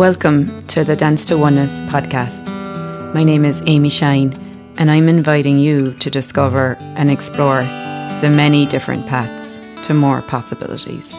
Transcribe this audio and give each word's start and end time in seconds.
Welcome 0.00 0.66
to 0.68 0.82
the 0.82 0.96
Dance 0.96 1.26
to 1.26 1.36
Oneness 1.36 1.82
podcast. 1.82 2.48
My 3.12 3.22
name 3.22 3.44
is 3.44 3.62
Amy 3.66 3.90
Shine, 3.90 4.32
and 4.78 4.90
I'm 4.90 5.10
inviting 5.10 5.58
you 5.58 5.92
to 5.92 6.10
discover 6.10 6.78
and 6.96 7.10
explore 7.10 7.60
the 8.22 8.32
many 8.34 8.64
different 8.64 9.06
paths 9.06 9.60
to 9.86 9.92
more 9.92 10.22
possibilities. 10.22 11.12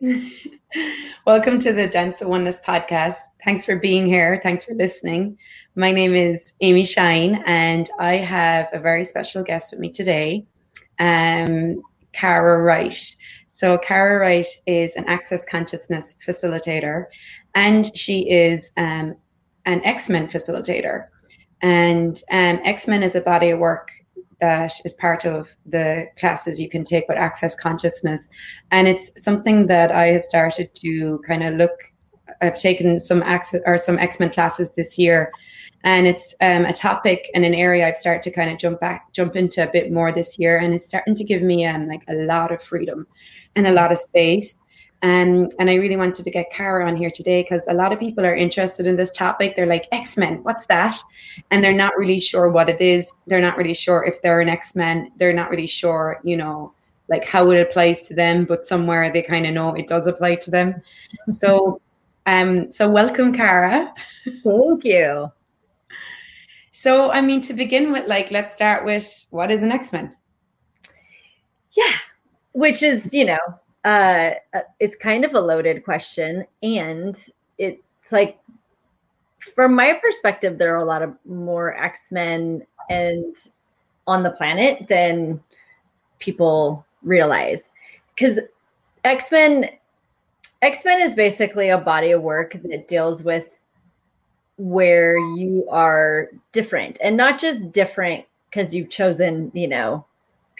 Welcome 1.26 1.58
to 1.60 1.74
the 1.74 1.86
Dance 1.86 2.16
to 2.18 2.28
Oneness 2.28 2.58
podcast. 2.66 3.16
Thanks 3.44 3.66
for 3.66 3.76
being 3.76 4.06
here. 4.06 4.40
Thanks 4.42 4.64
for 4.64 4.72
listening. 4.72 5.36
My 5.76 5.92
name 5.92 6.14
is 6.14 6.54
Amy 6.62 6.86
Shine, 6.86 7.42
and 7.44 7.86
I 7.98 8.14
have 8.16 8.68
a 8.72 8.80
very 8.80 9.04
special 9.04 9.42
guest 9.42 9.72
with 9.72 9.80
me 9.80 9.90
today, 9.90 10.46
um, 10.98 11.82
Cara 12.12 12.62
Wright. 12.62 12.96
So, 13.50 13.76
Cara 13.76 14.18
Wright 14.18 14.46
is 14.66 14.96
an 14.96 15.04
access 15.04 15.44
consciousness 15.44 16.16
facilitator, 16.26 17.04
and 17.54 17.94
she 17.94 18.30
is 18.30 18.72
um, 18.78 19.16
an 19.66 19.84
X 19.84 20.08
Men 20.08 20.28
facilitator. 20.28 21.08
And 21.60 22.16
um, 22.30 22.60
X 22.64 22.88
Men 22.88 23.02
is 23.02 23.14
a 23.14 23.20
body 23.20 23.50
of 23.50 23.58
work 23.58 23.90
that 24.40 24.72
is 24.84 24.94
part 24.94 25.24
of 25.24 25.54
the 25.66 26.06
classes 26.18 26.60
you 26.60 26.68
can 26.68 26.84
take 26.84 27.08
with 27.08 27.18
access 27.18 27.54
consciousness. 27.54 28.28
And 28.70 28.88
it's 28.88 29.10
something 29.22 29.66
that 29.66 29.92
i 29.92 30.06
have 30.06 30.24
started 30.24 30.74
to 30.74 31.20
kind 31.26 31.42
of 31.42 31.54
look 31.54 31.92
i've 32.42 32.58
taken 32.58 33.00
some 33.00 33.22
access 33.22 33.60
or 33.66 33.76
some 33.76 33.98
x-men 33.98 34.30
classes 34.30 34.70
this 34.76 34.98
year. 34.98 35.32
And 35.82 36.06
it's 36.06 36.34
um, 36.42 36.66
a 36.66 36.74
topic 36.74 37.30
and 37.34 37.44
an 37.44 37.54
area 37.54 37.86
i've 37.86 37.96
started 37.96 38.22
to 38.22 38.30
kind 38.30 38.50
of 38.50 38.58
jump 38.58 38.80
back 38.80 39.12
jump 39.12 39.36
into 39.36 39.62
a 39.62 39.70
bit 39.70 39.92
more 39.92 40.12
this 40.12 40.38
year. 40.38 40.58
And 40.58 40.74
it's 40.74 40.84
starting 40.84 41.14
to 41.14 41.24
give 41.24 41.42
me 41.42 41.64
um, 41.66 41.88
like 41.88 42.02
a 42.08 42.14
lot 42.14 42.52
of 42.52 42.62
freedom 42.62 43.06
and 43.56 43.66
a 43.66 43.72
lot 43.72 43.92
of 43.92 43.98
space 43.98 44.54
um, 45.02 45.48
and 45.58 45.70
I 45.70 45.74
really 45.74 45.96
wanted 45.96 46.24
to 46.24 46.30
get 46.30 46.52
Cara 46.52 46.86
on 46.86 46.94
here 46.94 47.10
today 47.10 47.42
because 47.42 47.62
a 47.68 47.74
lot 47.74 47.92
of 47.92 47.98
people 47.98 48.26
are 48.26 48.34
interested 48.34 48.86
in 48.86 48.96
this 48.96 49.10
topic. 49.10 49.56
They're 49.56 49.66
like, 49.66 49.88
X 49.92 50.18
Men, 50.18 50.42
what's 50.42 50.66
that? 50.66 50.96
And 51.50 51.64
they're 51.64 51.72
not 51.72 51.96
really 51.96 52.20
sure 52.20 52.50
what 52.50 52.68
it 52.68 52.80
is. 52.82 53.10
They're 53.26 53.40
not 53.40 53.56
really 53.56 53.74
sure 53.74 54.04
if 54.04 54.20
they're 54.20 54.42
an 54.42 54.50
X 54.50 54.74
Men. 54.74 55.10
They're 55.16 55.32
not 55.32 55.48
really 55.48 55.66
sure, 55.66 56.20
you 56.22 56.36
know, 56.36 56.74
like 57.08 57.24
how 57.24 57.50
it 57.50 57.60
applies 57.60 58.06
to 58.08 58.14
them, 58.14 58.44
but 58.44 58.66
somewhere 58.66 59.10
they 59.10 59.22
kind 59.22 59.46
of 59.46 59.54
know 59.54 59.74
it 59.74 59.88
does 59.88 60.06
apply 60.06 60.34
to 60.36 60.50
them. 60.50 60.82
So, 61.28 61.80
um, 62.26 62.70
so 62.70 62.88
welcome, 62.88 63.32
Cara. 63.32 63.94
Thank 64.44 64.84
you. 64.84 65.32
So, 66.72 67.10
I 67.10 67.20
mean, 67.20 67.40
to 67.42 67.54
begin 67.54 67.90
with, 67.90 68.06
like, 68.06 68.30
let's 68.30 68.52
start 68.52 68.84
with 68.84 69.26
what 69.30 69.50
is 69.50 69.62
an 69.62 69.72
X 69.72 69.92
Men? 69.92 70.14
Yeah, 71.72 71.96
which 72.52 72.82
is, 72.82 73.14
you 73.14 73.24
know, 73.24 73.38
uh, 73.84 74.32
uh, 74.54 74.60
it's 74.78 74.96
kind 74.96 75.24
of 75.24 75.34
a 75.34 75.40
loaded 75.40 75.84
question, 75.84 76.46
and 76.62 77.16
it's 77.58 78.12
like, 78.12 78.38
from 79.54 79.74
my 79.74 79.94
perspective, 79.94 80.58
there 80.58 80.74
are 80.74 80.82
a 80.82 80.84
lot 80.84 81.02
of 81.02 81.14
more 81.24 81.76
X 81.76 82.10
Men 82.10 82.66
and 82.88 83.36
on 84.06 84.22
the 84.22 84.30
planet 84.30 84.86
than 84.88 85.40
people 86.18 86.84
realize, 87.02 87.72
because 88.14 88.40
X 89.04 89.30
Men 89.30 89.70
X 90.62 90.84
Men 90.84 91.00
is 91.00 91.14
basically 91.14 91.70
a 91.70 91.78
body 91.78 92.10
of 92.10 92.22
work 92.22 92.52
that 92.64 92.86
deals 92.88 93.22
with 93.22 93.64
where 94.58 95.16
you 95.16 95.66
are 95.70 96.28
different 96.52 96.98
and 97.02 97.16
not 97.16 97.40
just 97.40 97.72
different 97.72 98.26
because 98.50 98.74
you've 98.74 98.90
chosen, 98.90 99.50
you 99.54 99.66
know, 99.66 100.04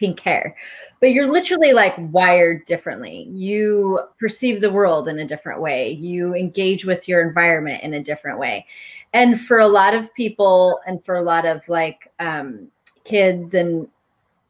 pink 0.00 0.18
hair. 0.20 0.56
But 0.98 1.12
you're 1.12 1.30
literally 1.30 1.74
like 1.74 1.94
wired 1.98 2.64
differently. 2.64 3.28
You 3.30 4.00
perceive 4.18 4.60
the 4.60 4.72
world 4.72 5.06
in 5.06 5.18
a 5.18 5.26
different 5.26 5.60
way. 5.60 5.90
You 5.90 6.34
engage 6.34 6.86
with 6.86 7.06
your 7.06 7.20
environment 7.20 7.84
in 7.84 7.92
a 7.92 8.02
different 8.02 8.38
way. 8.38 8.66
And 9.12 9.38
for 9.38 9.60
a 9.60 9.68
lot 9.68 9.94
of 9.94 10.12
people 10.14 10.80
and 10.86 11.04
for 11.04 11.16
a 11.16 11.22
lot 11.22 11.44
of 11.44 11.68
like 11.68 12.10
um, 12.18 12.68
kids 13.04 13.52
and 13.52 13.86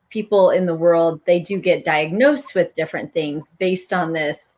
people 0.09 0.51
in 0.51 0.67
the 0.67 0.75
world 0.75 1.21
they 1.25 1.39
do 1.39 1.61
get 1.61 1.85
diagnosed 1.85 2.57
with 2.57 2.75
different 2.75 3.15
things 3.15 3.53
based 3.61 3.93
on 3.93 4.13
this 4.13 4.57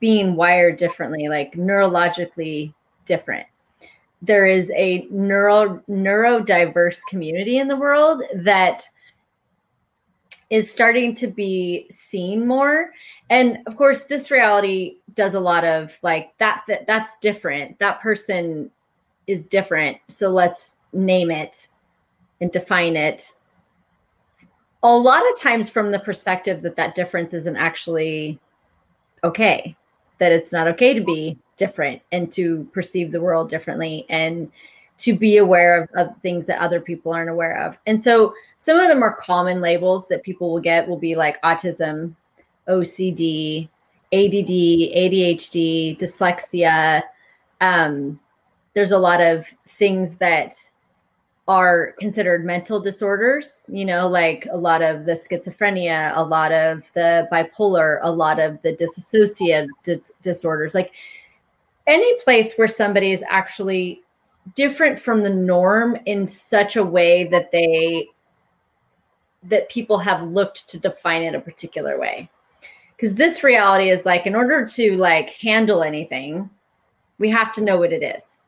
being 0.00 0.34
wired 0.34 0.76
differently 0.76 1.28
like 1.28 1.52
neurologically 1.52 2.72
different. 3.04 3.46
There 4.22 4.46
is 4.46 4.70
a 4.72 5.06
neuro 5.10 5.82
neurodiverse 5.88 7.00
community 7.08 7.58
in 7.58 7.68
the 7.68 7.76
world 7.76 8.22
that 8.34 8.82
is 10.50 10.70
starting 10.70 11.14
to 11.14 11.26
be 11.28 11.86
seen 11.90 12.46
more. 12.46 12.92
And 13.30 13.58
of 13.66 13.76
course 13.76 14.04
this 14.04 14.30
reality 14.30 14.96
does 15.14 15.34
a 15.34 15.40
lot 15.40 15.64
of 15.64 15.96
like 16.02 16.36
that, 16.38 16.64
that 16.68 16.86
that's 16.86 17.16
different. 17.18 17.78
That 17.78 18.00
person 18.00 18.70
is 19.26 19.42
different. 19.42 19.98
So 20.08 20.30
let's 20.30 20.74
name 20.92 21.30
it 21.30 21.68
and 22.40 22.50
define 22.50 22.96
it. 22.96 23.32
A 24.82 24.88
lot 24.88 25.22
of 25.30 25.38
times 25.38 25.70
from 25.70 25.92
the 25.92 26.00
perspective 26.00 26.62
that 26.62 26.76
that 26.76 26.94
difference 26.94 27.34
isn't 27.34 27.56
actually 27.56 28.40
okay 29.22 29.76
that 30.20 30.32
it's 30.32 30.52
not 30.52 30.68
okay 30.68 30.94
to 30.94 31.00
be 31.00 31.36
different 31.56 32.00
and 32.12 32.30
to 32.32 32.68
perceive 32.72 33.10
the 33.10 33.20
world 33.20 33.48
differently. 33.48 34.06
And 34.08 34.52
to 35.00 35.14
be 35.14 35.38
aware 35.38 35.82
of, 35.82 35.88
of, 35.94 36.16
things 36.20 36.46
that 36.46 36.60
other 36.60 36.80
people 36.80 37.12
aren't 37.12 37.30
aware 37.30 37.62
of. 37.62 37.78
And 37.86 38.02
so 38.02 38.34
some 38.56 38.78
of 38.78 38.88
the 38.88 38.96
more 38.96 39.14
common 39.14 39.60
labels 39.60 40.08
that 40.08 40.22
people 40.22 40.52
will 40.52 40.60
get 40.60 40.86
will 40.86 40.98
be 40.98 41.14
like 41.14 41.40
autism, 41.42 42.14
OCD, 42.68 43.68
ADD, 44.12 44.50
ADHD, 44.50 45.98
dyslexia. 45.98 47.02
Um, 47.60 48.20
there's 48.74 48.90
a 48.90 48.98
lot 48.98 49.20
of 49.20 49.46
things 49.66 50.16
that 50.16 50.54
are 51.48 51.94
considered 51.98 52.44
mental 52.44 52.78
disorders, 52.78 53.66
you 53.68 53.84
know, 53.84 54.06
like 54.06 54.46
a 54.52 54.56
lot 54.56 54.82
of 54.82 55.04
the 55.04 55.12
schizophrenia, 55.12 56.16
a 56.16 56.22
lot 56.22 56.52
of 56.52 56.90
the 56.94 57.26
bipolar, 57.32 57.98
a 58.02 58.10
lot 58.10 58.38
of 58.38 58.60
the 58.62 58.72
dissociative 58.74 59.66
disorders. 60.22 60.74
Like 60.74 60.92
any 61.86 62.14
place 62.20 62.54
where 62.54 62.68
somebody 62.68 63.10
is 63.10 63.24
actually 63.28 64.02
different 64.54 64.98
from 64.98 65.22
the 65.22 65.30
norm 65.30 65.96
in 66.06 66.26
such 66.26 66.76
a 66.76 66.84
way 66.84 67.24
that 67.24 67.50
they 67.52 68.08
that 69.42 69.70
people 69.70 69.98
have 69.98 70.22
looked 70.28 70.68
to 70.68 70.78
define 70.78 71.22
it 71.22 71.34
a 71.34 71.40
particular 71.40 71.98
way. 71.98 72.28
Because 72.94 73.14
this 73.14 73.42
reality 73.42 73.88
is 73.88 74.04
like 74.04 74.26
in 74.26 74.34
order 74.34 74.66
to 74.66 74.96
like 74.96 75.30
handle 75.30 75.82
anything 75.82 76.50
we 77.18 77.30
have 77.30 77.52
to 77.52 77.62
know 77.62 77.76
what 77.76 77.92
it 77.92 78.02
is. 78.02 78.38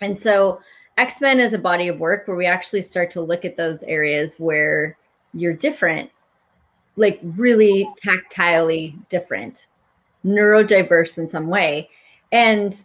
And 0.00 0.18
so 0.18 0.60
x-men 0.98 1.40
is 1.40 1.52
a 1.52 1.58
body 1.58 1.88
of 1.88 1.98
work 1.98 2.28
where 2.28 2.36
we 2.36 2.46
actually 2.46 2.82
start 2.82 3.10
to 3.12 3.20
look 3.20 3.44
at 3.44 3.56
those 3.56 3.82
areas 3.84 4.36
where 4.36 4.96
you're 5.34 5.54
different 5.54 6.10
like 6.96 7.18
really 7.22 7.88
tactilely 8.04 8.94
different 9.08 9.66
neurodiverse 10.24 11.16
in 11.18 11.26
some 11.26 11.48
way. 11.48 11.88
And 12.30 12.80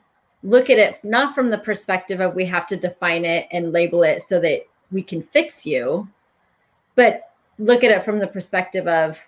look 0.45 0.69
at 0.69 0.77
it 0.77 1.03
not 1.03 1.33
from 1.33 1.49
the 1.49 1.57
perspective 1.57 2.21
of 2.21 2.35
we 2.35 2.45
have 2.45 2.67
to 2.67 2.77
define 2.77 3.25
it 3.25 3.47
and 3.51 3.73
label 3.73 4.03
it 4.03 4.21
so 4.21 4.39
that 4.39 4.61
we 4.91 5.01
can 5.01 5.21
fix 5.21 5.65
you, 5.65 6.07
but 6.93 7.31
look 7.57 7.83
at 7.83 7.91
it 7.91 8.05
from 8.05 8.19
the 8.19 8.27
perspective 8.27 8.87
of 8.87 9.19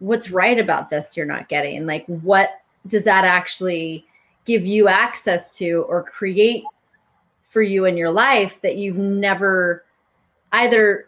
what's 0.00 0.30
right 0.30 0.58
about 0.58 0.90
this 0.90 1.16
you're 1.16 1.24
not 1.24 1.48
getting. 1.48 1.86
Like, 1.86 2.04
what 2.06 2.60
does 2.88 3.04
that 3.04 3.24
actually 3.24 4.04
give 4.44 4.66
you 4.66 4.88
access 4.88 5.56
to 5.58 5.84
or 5.88 6.02
create 6.02 6.64
for 7.48 7.62
you 7.62 7.84
in 7.84 7.96
your 7.96 8.10
life 8.10 8.60
that 8.62 8.76
you've 8.76 8.96
never 8.96 9.84
either 10.52 11.06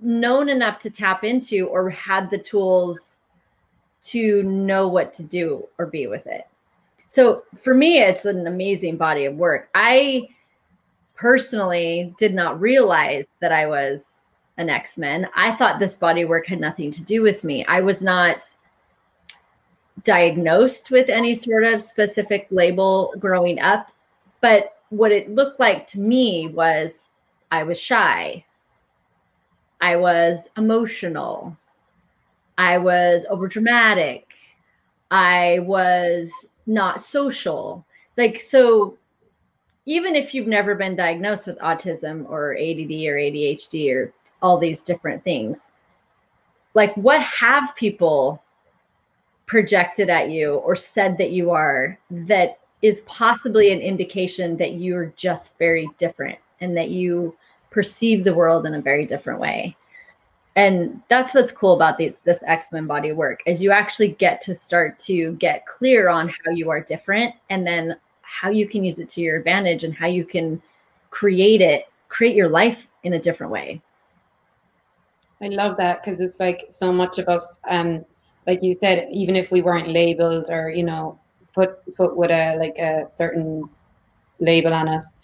known 0.00 0.50
enough 0.50 0.78
to 0.80 0.90
tap 0.90 1.24
into 1.24 1.66
or 1.66 1.88
had 1.88 2.28
the 2.28 2.38
tools 2.38 3.18
to 4.02 4.42
know 4.42 4.86
what 4.86 5.12
to 5.14 5.22
do 5.22 5.66
or 5.78 5.86
be 5.86 6.06
with 6.06 6.26
it? 6.26 6.46
So 7.10 7.42
for 7.56 7.74
me, 7.74 7.98
it's 7.98 8.24
an 8.24 8.46
amazing 8.46 8.96
body 8.96 9.24
of 9.24 9.34
work. 9.34 9.68
I 9.74 10.28
personally 11.16 12.14
did 12.18 12.32
not 12.32 12.60
realize 12.60 13.26
that 13.40 13.50
I 13.50 13.66
was 13.66 14.20
an 14.58 14.70
X 14.70 14.96
Men. 14.96 15.28
I 15.34 15.50
thought 15.50 15.80
this 15.80 15.96
body 15.96 16.24
work 16.24 16.46
had 16.46 16.60
nothing 16.60 16.92
to 16.92 17.02
do 17.02 17.20
with 17.20 17.42
me. 17.42 17.64
I 17.66 17.80
was 17.80 18.04
not 18.04 18.40
diagnosed 20.04 20.92
with 20.92 21.08
any 21.08 21.34
sort 21.34 21.64
of 21.64 21.82
specific 21.82 22.46
label 22.52 23.12
growing 23.18 23.58
up, 23.58 23.90
but 24.40 24.76
what 24.90 25.10
it 25.10 25.34
looked 25.34 25.58
like 25.58 25.88
to 25.88 25.98
me 25.98 26.46
was 26.46 27.10
I 27.50 27.64
was 27.64 27.80
shy. 27.80 28.44
I 29.80 29.96
was 29.96 30.48
emotional. 30.56 31.56
I 32.56 32.78
was 32.78 33.26
overdramatic. 33.28 34.22
I 35.10 35.58
was 35.62 36.30
not 36.70 37.00
social. 37.00 37.84
Like, 38.16 38.40
so 38.40 38.96
even 39.86 40.14
if 40.14 40.34
you've 40.34 40.46
never 40.46 40.74
been 40.74 40.96
diagnosed 40.96 41.46
with 41.46 41.58
autism 41.58 42.28
or 42.28 42.54
ADD 42.54 42.92
or 43.08 43.16
ADHD 43.16 43.94
or 43.94 44.12
all 44.40 44.56
these 44.56 44.82
different 44.82 45.24
things, 45.24 45.72
like, 46.74 46.94
what 46.94 47.20
have 47.20 47.74
people 47.74 48.42
projected 49.46 50.08
at 50.08 50.30
you 50.30 50.54
or 50.54 50.76
said 50.76 51.18
that 51.18 51.32
you 51.32 51.50
are 51.50 51.98
that 52.08 52.60
is 52.82 53.02
possibly 53.02 53.72
an 53.72 53.80
indication 53.80 54.56
that 54.56 54.74
you're 54.74 55.12
just 55.16 55.58
very 55.58 55.88
different 55.98 56.38
and 56.60 56.76
that 56.76 56.90
you 56.90 57.36
perceive 57.70 58.22
the 58.22 58.32
world 58.32 58.64
in 58.64 58.74
a 58.74 58.80
very 58.80 59.04
different 59.04 59.40
way 59.40 59.76
and 60.56 61.00
that's 61.08 61.34
what's 61.34 61.52
cool 61.52 61.74
about 61.74 61.96
these 61.96 62.18
this 62.24 62.42
x-men 62.46 62.86
body 62.86 63.12
work 63.12 63.40
is 63.46 63.62
you 63.62 63.70
actually 63.70 64.08
get 64.08 64.40
to 64.40 64.54
start 64.54 64.98
to 64.98 65.32
get 65.34 65.64
clear 65.66 66.08
on 66.08 66.28
how 66.28 66.50
you 66.50 66.70
are 66.70 66.80
different 66.80 67.34
and 67.50 67.66
then 67.66 67.96
how 68.22 68.50
you 68.50 68.66
can 68.66 68.84
use 68.84 68.98
it 68.98 69.08
to 69.08 69.20
your 69.20 69.36
advantage 69.36 69.84
and 69.84 69.94
how 69.94 70.06
you 70.06 70.24
can 70.24 70.60
create 71.10 71.60
it 71.60 71.86
create 72.08 72.36
your 72.36 72.50
life 72.50 72.88
in 73.04 73.14
a 73.14 73.18
different 73.18 73.50
way. 73.50 73.80
I 75.40 75.48
love 75.48 75.78
that 75.78 76.02
because 76.02 76.20
it's 76.20 76.38
like 76.38 76.66
so 76.68 76.92
much 76.92 77.18
of 77.18 77.28
us 77.28 77.58
um 77.68 78.04
like 78.46 78.62
you 78.62 78.74
said 78.74 79.08
even 79.10 79.36
if 79.36 79.50
we 79.50 79.62
weren't 79.62 79.88
labeled 79.88 80.50
or 80.50 80.68
you 80.68 80.82
know 80.82 81.18
put 81.54 81.82
put 81.96 82.14
with 82.14 82.30
a 82.30 82.58
like 82.58 82.76
a 82.76 83.10
certain 83.10 83.68
label 84.38 84.74
on 84.74 84.86
us 84.86 85.14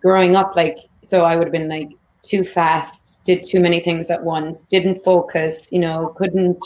growing 0.00 0.36
up 0.36 0.54
like 0.54 0.78
so 1.02 1.24
i 1.24 1.34
would 1.34 1.48
have 1.48 1.52
been 1.52 1.68
like 1.68 1.90
too 2.24 2.44
fast 2.44 3.04
did 3.24 3.42
too 3.42 3.60
many 3.60 3.80
things 3.80 4.10
at 4.10 4.22
once, 4.22 4.64
didn't 4.64 5.02
focus, 5.02 5.68
you 5.72 5.78
know, 5.78 6.14
couldn't 6.16 6.58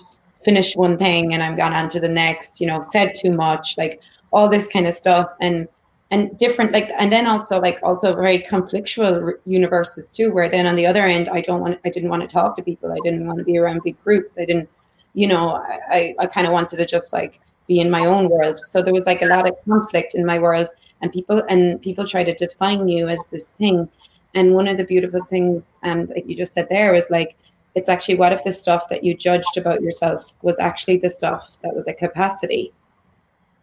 finish 0.45 0.75
one 0.75 0.99
thing 0.99 1.33
and 1.33 1.43
I'm 1.43 1.57
gone 1.57 1.73
on 1.73 1.89
to 1.91 2.01
the 2.01 2.09
next, 2.09 2.61
you 2.61 2.67
know, 2.67 2.81
said 2.81 3.13
too 3.15 3.33
much, 3.33 3.77
like 3.79 4.01
all 4.33 4.49
this 4.49 4.69
kind 4.69 4.87
of 4.87 4.95
stuff. 4.95 5.31
And 5.41 5.69
and 6.11 6.37
different 6.39 6.73
like 6.73 6.91
and 6.99 7.13
then 7.13 7.27
also 7.27 7.61
like 7.61 7.79
also 7.83 8.15
very 8.15 8.39
conflictual 8.39 9.35
universes 9.45 10.11
too 10.11 10.33
where 10.33 10.49
then 10.49 10.67
on 10.67 10.75
the 10.75 10.87
other 10.87 11.05
end 11.05 11.29
i 11.29 11.41
don't 11.41 11.61
want 11.61 11.79
i 11.85 11.91
didn't 11.91 12.09
want 12.09 12.23
to 12.23 12.29
talk 12.29 12.57
to 12.57 12.63
people 12.63 12.91
i 12.91 12.99
didn't 13.05 13.27
want 13.27 13.39
to 13.39 13.45
be 13.45 13.59
around 13.59 13.83
big 13.85 14.03
groups 14.03 14.39
i 14.39 14.45
didn't 14.47 14.69
you 15.13 15.27
know 15.27 15.63
i 15.91 16.15
i 16.19 16.27
kind 16.27 16.47
of 16.47 16.53
wanted 16.55 16.79
to 16.79 16.87
just 16.87 17.13
like 17.13 17.41
be 17.67 17.79
in 17.79 17.91
my 17.91 18.07
own 18.07 18.31
world 18.31 18.59
so 18.65 18.81
there 18.81 18.95
was 18.95 19.05
like 19.05 19.21
a 19.21 19.27
lot 19.27 19.47
of 19.47 19.55
conflict 19.67 20.15
in 20.15 20.25
my 20.25 20.39
world 20.39 20.69
and 21.03 21.13
people 21.13 21.43
and 21.51 21.81
people 21.83 22.07
try 22.07 22.25
to 22.25 22.35
define 22.35 22.89
you 22.89 23.07
as 23.09 23.23
this 23.31 23.49
thing 23.59 23.87
and 24.35 24.55
one 24.55 24.69
of 24.69 24.77
the 24.77 24.85
beautiful 24.85 25.23
things 25.25 25.77
um, 25.83 26.07
that 26.07 26.29
you 26.29 26.37
just 26.37 26.53
said 26.53 26.69
there 26.69 26.93
was 26.93 27.11
like, 27.11 27.37
it's 27.75 27.89
actually 27.89 28.17
what 28.17 28.33
if 28.33 28.45
the 28.45 28.53
stuff 28.53 28.89
that 28.89 29.05
you 29.05 29.15
judged 29.15 29.57
about 29.57 29.83
yourself 29.83 30.33
was 30.43 30.59
actually 30.59 30.99
the 30.99 31.11
stuff 31.11 31.59
that 31.63 31.75
was 31.75 31.87
a 31.87 31.95
capacity? 31.95 32.73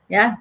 Yeah. 0.07 0.35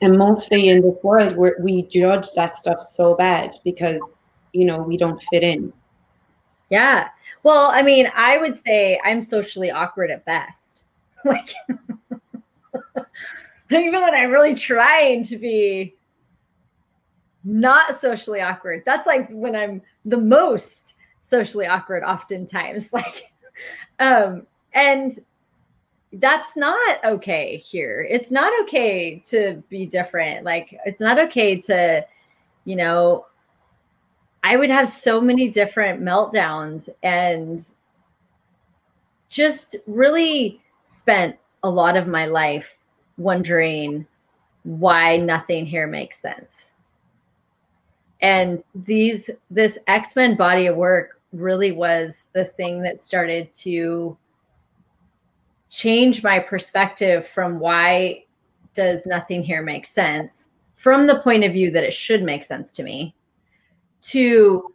And 0.00 0.18
mostly 0.18 0.68
in 0.68 0.82
this 0.82 0.96
world, 1.02 1.36
we 1.36 1.52
we 1.60 1.82
judge 1.82 2.26
that 2.34 2.56
stuff 2.56 2.82
so 2.88 3.14
bad 3.14 3.54
because, 3.64 4.18
you 4.52 4.64
know, 4.64 4.82
we 4.82 4.96
don't 4.96 5.22
fit 5.24 5.42
in. 5.42 5.72
Yeah. 6.70 7.08
Well, 7.42 7.70
I 7.70 7.82
mean, 7.82 8.10
I 8.14 8.38
would 8.38 8.56
say 8.56 9.00
I'm 9.04 9.22
socially 9.22 9.70
awkward 9.70 10.10
at 10.10 10.24
best. 10.24 10.66
Like, 11.22 11.50
even 13.70 14.00
when 14.00 14.14
I'm 14.14 14.30
really 14.30 14.54
trying 14.54 15.22
to 15.24 15.36
be 15.36 15.94
not 17.44 17.94
socially 17.94 18.40
awkward. 18.40 18.82
That's 18.84 19.06
like 19.06 19.28
when 19.30 19.56
I'm 19.56 19.82
the 20.04 20.18
most 20.18 20.94
socially 21.20 21.66
awkward 21.66 22.02
oftentimes. 22.02 22.90
Like 23.00 23.32
um 23.98 24.46
and 24.72 25.12
that's 26.14 26.56
not 26.56 27.04
okay 27.04 27.56
here. 27.58 28.06
It's 28.08 28.30
not 28.30 28.52
okay 28.62 29.22
to 29.30 29.62
be 29.68 29.86
different. 29.86 30.44
Like 30.44 30.74
it's 30.86 31.00
not 31.00 31.18
okay 31.18 31.60
to 31.62 32.04
you 32.64 32.76
know 32.76 33.26
I 34.42 34.56
would 34.56 34.70
have 34.70 34.88
so 34.88 35.20
many 35.20 35.48
different 35.48 36.02
meltdowns 36.02 36.88
and 37.02 37.60
just 39.28 39.76
really 39.86 40.60
spent 40.84 41.36
a 41.62 41.70
lot 41.70 41.96
of 41.96 42.08
my 42.08 42.26
life 42.26 42.78
wondering 43.18 44.06
why 44.62 45.16
nothing 45.18 45.66
here 45.66 45.86
makes 45.86 46.18
sense 46.18 46.69
and 48.22 48.62
these 48.74 49.30
this 49.50 49.78
x-men 49.86 50.36
body 50.36 50.66
of 50.66 50.76
work 50.76 51.20
really 51.32 51.72
was 51.72 52.26
the 52.32 52.44
thing 52.44 52.82
that 52.82 52.98
started 52.98 53.52
to 53.52 54.16
change 55.68 56.22
my 56.22 56.38
perspective 56.38 57.26
from 57.26 57.58
why 57.58 58.24
does 58.74 59.06
nothing 59.06 59.42
here 59.42 59.62
make 59.62 59.86
sense 59.86 60.48
from 60.74 61.06
the 61.06 61.20
point 61.20 61.44
of 61.44 61.52
view 61.52 61.70
that 61.70 61.84
it 61.84 61.92
should 61.92 62.22
make 62.22 62.42
sense 62.42 62.72
to 62.72 62.82
me 62.82 63.14
to 64.00 64.74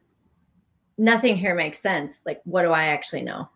nothing 0.98 1.36
here 1.36 1.56
makes 1.56 1.80
sense. 1.80 2.20
Like 2.26 2.42
what 2.46 2.64
do 2.64 2.72
i 2.72 2.86
actually 2.86 3.24
know? 3.24 3.50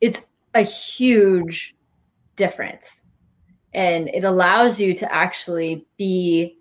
It's 0.00 0.20
a 0.54 0.62
huge 0.62 1.74
difference. 2.36 3.02
And 3.74 4.08
it 4.08 4.24
allows 4.24 4.80
you 4.80 4.94
to 4.96 5.14
actually 5.14 5.86
be 5.96 6.58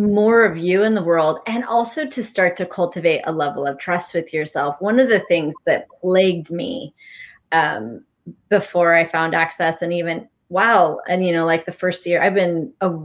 more 0.00 0.44
of 0.44 0.56
you 0.56 0.82
in 0.82 0.94
the 0.94 1.02
world 1.02 1.40
and 1.46 1.62
also 1.64 2.06
to 2.06 2.24
start 2.24 2.56
to 2.56 2.64
cultivate 2.64 3.20
a 3.24 3.32
level 3.32 3.66
of 3.66 3.78
trust 3.78 4.14
with 4.14 4.32
yourself. 4.32 4.76
One 4.80 4.98
of 4.98 5.10
the 5.10 5.20
things 5.20 5.54
that 5.66 5.88
plagued 6.00 6.50
me 6.50 6.94
um, 7.52 8.02
before 8.48 8.94
I 8.94 9.04
found 9.04 9.34
access 9.34 9.82
and 9.82 9.92
even 9.92 10.26
wow, 10.48 11.00
and 11.06 11.24
you 11.24 11.32
know, 11.32 11.44
like 11.44 11.66
the 11.66 11.72
first 11.72 12.06
year, 12.06 12.22
I've 12.22 12.34
been 12.34 12.72
uh, 12.80 12.96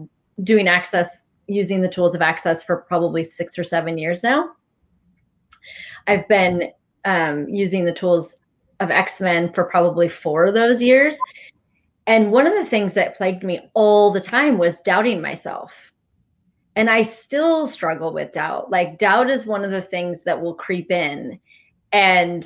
doing 0.42 0.70
access 0.70 1.26
using 1.48 1.82
the 1.82 1.90
tools 1.90 2.16
of 2.16 2.22
access 2.22 2.64
for 2.64 2.78
probably 2.78 3.24
six 3.24 3.60
or 3.60 3.64
seven 3.64 3.98
years 3.98 4.24
now. 4.24 4.52
I've 6.08 6.28
been 6.30 6.72
um, 7.04 7.50
using 7.50 7.84
the 7.84 7.94
tools 7.94 8.38
of 8.80 8.90
X 8.90 9.20
Men 9.20 9.52
for 9.52 9.66
probably 9.66 10.08
four 10.08 10.46
of 10.46 10.54
those 10.54 10.82
years. 10.82 11.18
And 12.08 12.32
one 12.32 12.48
of 12.48 12.54
the 12.54 12.66
things 12.66 12.94
that 12.94 13.18
plagued 13.18 13.44
me 13.44 13.70
all 13.74 14.12
the 14.12 14.22
time 14.22 14.58
was 14.58 14.82
doubting 14.82 15.22
myself 15.22 15.92
and 16.76 16.90
I 16.90 17.04
still 17.04 17.68
struggle 17.68 18.14
with 18.14 18.34
doubt. 18.34 18.70
Like 18.70 18.98
doubt 18.98 19.30
is 19.30 19.46
one 19.46 19.64
of 19.64 19.72
the 19.72 19.82
things 19.82 20.24
that 20.24 20.42
will 20.42 20.54
creep 20.54 20.92
in 20.92 21.40
and 21.92 22.46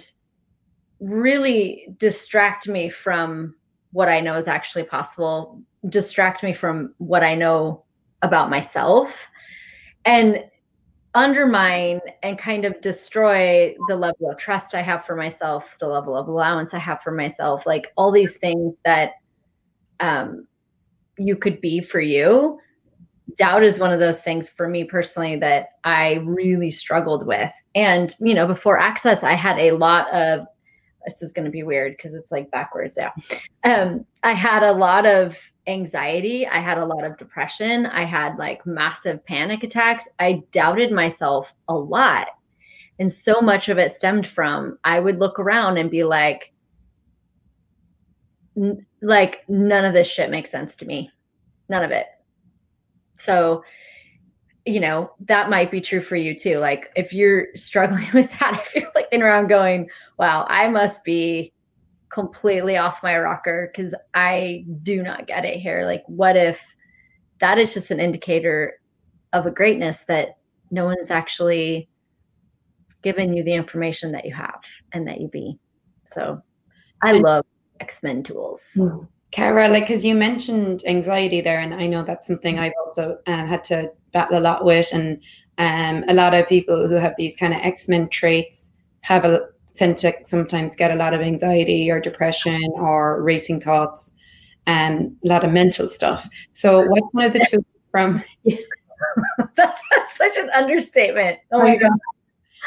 really 1.00 1.88
distract 1.98 2.68
me 2.68 2.90
from 2.90 3.56
what 3.92 4.10
I 4.10 4.20
know 4.20 4.36
is 4.36 4.48
actually 4.48 4.84
possible, 4.84 5.62
distract 5.88 6.44
me 6.44 6.54
from 6.54 6.94
what 7.00 7.24
I 7.24 7.34
know 7.34 7.84
about 8.22 8.50
myself 8.50 9.30
and 10.06 10.44
undermine 11.16 12.00
and 12.22 12.38
kind 12.38 12.66
of 12.66 12.80
destroy 12.82 13.76
the 13.88 13.96
level 13.96 14.30
of 14.30 14.38
trust 14.38 14.76
I 14.76 14.84
have 14.84 15.06
for 15.06 15.16
myself, 15.16 15.76
the 15.80 15.88
level 15.88 16.16
of 16.16 16.28
allowance 16.28 16.76
I 16.76 16.80
have 16.80 17.02
for 17.02 17.12
myself, 17.12 17.66
like 17.66 17.92
all 17.98 18.12
these 18.12 18.38
things 18.38 18.76
that 18.86 19.14
um, 20.00 20.48
you 21.18 21.36
could 21.36 21.60
be 21.62 21.82
for 21.82 22.00
you 22.00 22.60
doubt 23.38 23.64
is 23.64 23.80
one 23.80 23.92
of 23.92 24.00
those 24.00 24.22
things 24.22 24.50
for 24.50 24.68
me 24.68 24.84
personally 24.84 25.36
that 25.38 25.70
I 25.84 26.16
really 26.26 26.72
struggled 26.72 27.26
with. 27.26 27.52
And, 27.76 28.16
you 28.20 28.34
know, 28.34 28.48
before 28.48 28.80
access, 28.80 29.24
I 29.24 29.34
had 29.34 29.60
a 29.60 29.72
lot 29.72 30.14
of 30.14 30.46
this 31.06 31.22
is 31.22 31.34
going 31.34 31.46
to 31.46 31.52
be 31.52 31.64
weird 31.64 31.96
because 31.96 32.14
it's 32.14 32.32
like 32.32 32.52
backwards 32.52 32.98
now. 32.98 33.14
Um, 33.64 34.06
I 34.24 34.34
had 34.34 34.64
a 34.64 34.74
lot 34.74 35.06
of 35.06 35.38
anxiety. 35.68 36.48
I 36.48 36.60
had 36.60 36.78
a 36.78 36.86
lot 36.86 37.04
of 37.04 37.18
depression. 37.18 37.86
I 37.86 38.04
had 38.04 38.38
like 38.38 38.66
massive 38.66 39.26
panic 39.26 39.64
attacks. 39.64 40.08
I 40.20 40.44
doubted 40.52 40.92
myself 40.92 41.54
a 41.68 41.76
lot. 41.76 42.28
And 43.00 43.12
so 43.12 43.40
much 43.40 43.70
of 43.70 43.78
it 43.78 43.92
stemmed 43.92 44.28
from 44.28 44.78
I 44.84 45.00
would 45.00 45.20
look 45.20 45.40
around 45.40 45.78
and 45.78 45.90
be 45.90 46.04
like, 46.04 46.52
like 49.02 49.46
none 49.48 49.86
of 49.86 49.94
this 49.94 50.08
shit 50.08 50.30
makes 50.30 50.52
sense 50.52 50.76
to 50.78 50.86
me. 50.86 51.10
None 51.70 51.84
of 51.84 51.92
it. 51.92 52.08
So, 53.20 53.64
you 54.66 54.80
know, 54.80 55.12
that 55.22 55.50
might 55.50 55.72
be 55.72 55.82
true 55.82 56.02
for 56.02 56.16
you 56.16 56.36
too. 56.36 56.58
Like 56.58 56.92
if 56.96 57.14
you're 57.14 57.48
struggling 57.56 58.08
with 58.14 58.32
that, 58.40 58.62
if 58.66 58.76
you're 58.76 58.92
looking 58.96 59.22
around 59.22 59.48
going, 59.48 59.90
wow, 60.18 60.46
I 60.50 60.68
must 60.68 61.04
be 61.04 61.54
completely 62.10 62.76
off 62.76 63.04
my 63.04 63.18
rocker 63.18 63.72
because 63.72 63.94
I 64.14 64.66
do 64.84 65.04
not 65.04 65.28
get 65.28 65.46
it 65.46 65.60
here. 65.60 65.86
Like, 65.86 66.04
what 66.08 66.36
if 66.36 66.76
that 67.40 67.58
is 67.58 67.74
just 67.74 67.92
an 67.92 68.00
indicator 68.00 68.80
of 69.32 69.46
a 69.46 69.52
greatness 69.52 70.06
that 70.06 70.38
no 70.72 70.86
one 70.86 70.96
one's 70.98 71.12
actually 71.12 71.88
given 73.02 73.34
you 73.34 73.44
the 73.44 73.54
information 73.54 74.12
that 74.12 74.26
you 74.26 74.34
have 74.34 74.64
and 74.92 75.08
that 75.08 75.22
you 75.22 75.28
be? 75.28 75.58
So 76.04 76.42
I 77.04 77.14
love 77.14 77.46
X 77.80 78.04
Men 78.04 78.24
tools. 78.24 78.72
Mm-hmm. 78.78 79.06
Cara, 79.32 79.70
like, 79.70 79.92
as 79.92 80.04
you 80.04 80.16
mentioned 80.16 80.84
anxiety 80.88 81.42
there, 81.42 81.60
and 81.60 81.74
I 81.74 81.86
know 81.88 82.04
that's 82.04 82.26
something 82.26 82.58
I've 82.58 82.74
also 82.86 83.20
um, 83.28 83.48
had 83.48 83.64
to 83.66 83.92
battle 84.12 84.40
a 84.40 84.42
lot 84.42 84.66
with, 84.66 84.90
and 84.92 85.22
um, 85.60 86.04
a 86.08 86.14
lot 86.14 86.34
of 86.34 86.48
people 86.48 86.88
who 86.88 86.96
have 86.96 87.14
these 87.18 87.36
kind 87.36 87.54
of 87.54 87.60
X 87.62 87.88
Men 87.88 88.10
traits 88.10 88.74
have 89.02 89.26
a 89.26 89.48
tend 89.74 89.98
to 89.98 90.14
sometimes 90.26 90.76
get 90.76 90.92
a 90.92 90.96
lot 90.96 91.14
of 91.14 91.22
anxiety 91.22 91.90
or 91.90 92.00
depression 92.00 92.62
or 92.76 93.22
racing 93.22 93.62
thoughts 93.62 94.16
and 94.68 95.16
a 95.24 95.28
lot 95.28 95.44
of 95.44 95.52
mental 95.52 95.88
stuff. 95.88 96.30
So 96.54 96.82
what's 96.86 97.08
one 97.14 97.26
of 97.26 97.34
the 97.34 97.46
two 97.50 97.66
from 97.92 98.24
that's, 99.56 99.82
that's, 99.92 100.18
such 100.18 100.38
an 100.38 100.50
understatement. 100.52 101.40
Oh 101.52 101.60
my 101.60 101.76
god. 101.76 101.92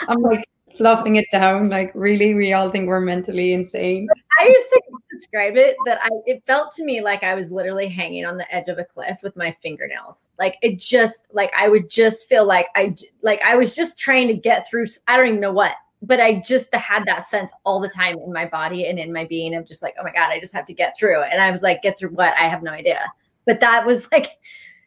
I'm 0.09 0.21
like 0.23 0.45
fluffing 0.77 1.17
it 1.17 1.27
down. 1.31 1.69
Like 1.69 1.93
really, 1.95 2.35
we 2.35 2.53
all 2.53 2.71
think 2.71 2.89
we're 2.89 3.01
mentally 3.01 3.53
insane. 3.53 4.09
I 4.41 4.47
used 4.47 4.69
to 4.71 4.83
describe 5.13 5.57
it 5.57 5.77
that 5.87 6.01
I 6.03 6.09
it 6.27 6.43
felt 6.47 6.73
to 6.73 6.85
me 6.85 7.03
like 7.03 7.23
I 7.23 7.35
was 7.35 7.51
literally 7.51 7.89
hanging 7.89 8.25
on 8.25 8.37
the 8.37 8.55
edge 8.55 8.69
of 8.69 8.79
a 8.79 8.85
cliff 8.85 9.21
with 9.23 9.37
my 9.37 9.53
fingernails. 9.63 10.27
Like 10.39 10.57
it 10.63 10.79
just 10.79 11.27
like 11.33 11.53
I 11.57 11.69
would 11.69 11.91
just 11.91 12.29
feel 12.29 12.47
like 12.47 12.69
I 12.75 12.97
like 13.23 13.41
I 13.43 13.57
was 13.57 13.75
just 13.75 13.99
trying 13.99 14.29
to 14.29 14.35
get 14.35 14.67
through 14.69 14.87
I 15.07 15.17
don't 15.17 15.29
even 15.29 15.41
know 15.41 15.53
what, 15.53 15.75
but 16.03 16.21
I 16.21 16.41
just 16.41 16.75
had 16.75 17.07
that 17.07 17.25
sense 17.25 17.53
all 17.65 17.81
the 17.81 17.89
time 17.89 18.19
in 18.19 18.33
my 18.33 18.47
body 18.47 18.87
and 18.87 18.99
in 18.99 19.13
my 19.13 19.25
being 19.25 19.55
of 19.55 19.67
just 19.67 19.83
like, 19.83 19.95
oh 20.01 20.05
my 20.05 20.13
God, 20.13 20.31
I 20.31 20.41
just 20.41 20.55
have 20.55 20.67
to 20.67 20.75
get 20.75 20.97
through. 20.99 21.23
And 21.23 21.41
I 21.41 21.51
was 21.51 21.63
like, 21.63 21.83
get 21.83 21.99
through 21.99 22.11
what? 22.11 22.35
I 22.39 22.49
have 22.49 22.63
no 22.63 22.73
idea. 22.73 23.13
But 23.47 23.61
that 23.61 23.87
was 23.87 24.09
like 24.13 24.39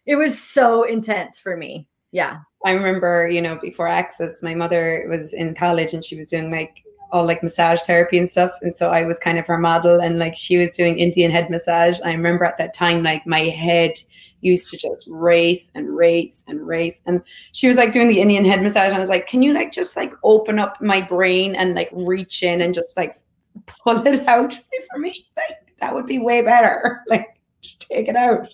it 0.06 0.16
was 0.16 0.40
so 0.40 0.84
intense 0.84 1.40
for 1.40 1.56
me. 1.56 1.88
Yeah. 2.12 2.40
I 2.64 2.72
remember, 2.72 3.30
you 3.30 3.42
know, 3.42 3.60
before 3.62 3.88
Access, 3.88 4.42
my 4.42 4.56
mother 4.56 5.06
was 5.10 5.34
in 5.34 5.54
college 5.54 5.94
and 5.94 6.04
she 6.04 6.18
was 6.18 6.30
doing 6.30 6.50
like 6.50 6.85
all 7.16 7.26
like 7.26 7.42
massage 7.42 7.82
therapy 7.84 8.18
and 8.18 8.30
stuff. 8.30 8.52
And 8.62 8.76
so 8.76 8.90
I 8.90 9.06
was 9.06 9.18
kind 9.18 9.38
of 9.40 9.48
her 9.48 9.58
model 9.58 10.02
and 10.02 10.20
like 10.20 10.36
she 10.36 10.58
was 10.58 10.72
doing 10.72 11.00
Indian 11.00 11.32
head 11.32 11.50
massage. 11.50 11.98
I 12.04 12.12
remember 12.12 12.44
at 12.44 12.58
that 12.58 12.74
time, 12.74 13.04
like 13.04 13.26
my 13.26 13.44
head 13.44 13.94
used 14.42 14.70
to 14.72 14.78
just 14.78 15.08
race 15.10 15.72
and 15.76 15.96
race 15.96 16.44
and 16.50 16.68
race. 16.68 17.02
And 17.06 17.22
she 17.54 17.70
was 17.70 17.78
like 17.78 17.94
doing 17.94 18.10
the 18.10 18.20
Indian 18.20 18.44
head 18.44 18.62
massage. 18.62 18.88
And 18.88 18.96
I 18.96 19.00
was 19.00 19.08
like, 19.08 19.28
can 19.28 19.42
you 19.42 19.54
like 19.54 19.72
just 19.72 19.96
like 19.96 20.14
open 20.24 20.60
up 20.60 20.82
my 20.82 21.00
brain 21.00 21.56
and 21.56 21.74
like 21.74 21.90
reach 21.94 22.44
in 22.44 22.62
and 22.62 22.74
just 22.74 22.98
like 22.98 23.18
pull 23.66 24.06
it 24.06 24.28
out 24.28 24.54
for 24.92 25.00
me? 25.00 25.26
Like 25.38 25.74
that 25.80 25.96
would 25.96 26.06
be 26.06 26.20
way 26.20 26.42
better. 26.42 27.02
Like 27.08 27.40
just 27.62 27.88
take 27.90 28.10
it 28.10 28.18
out. 28.18 28.54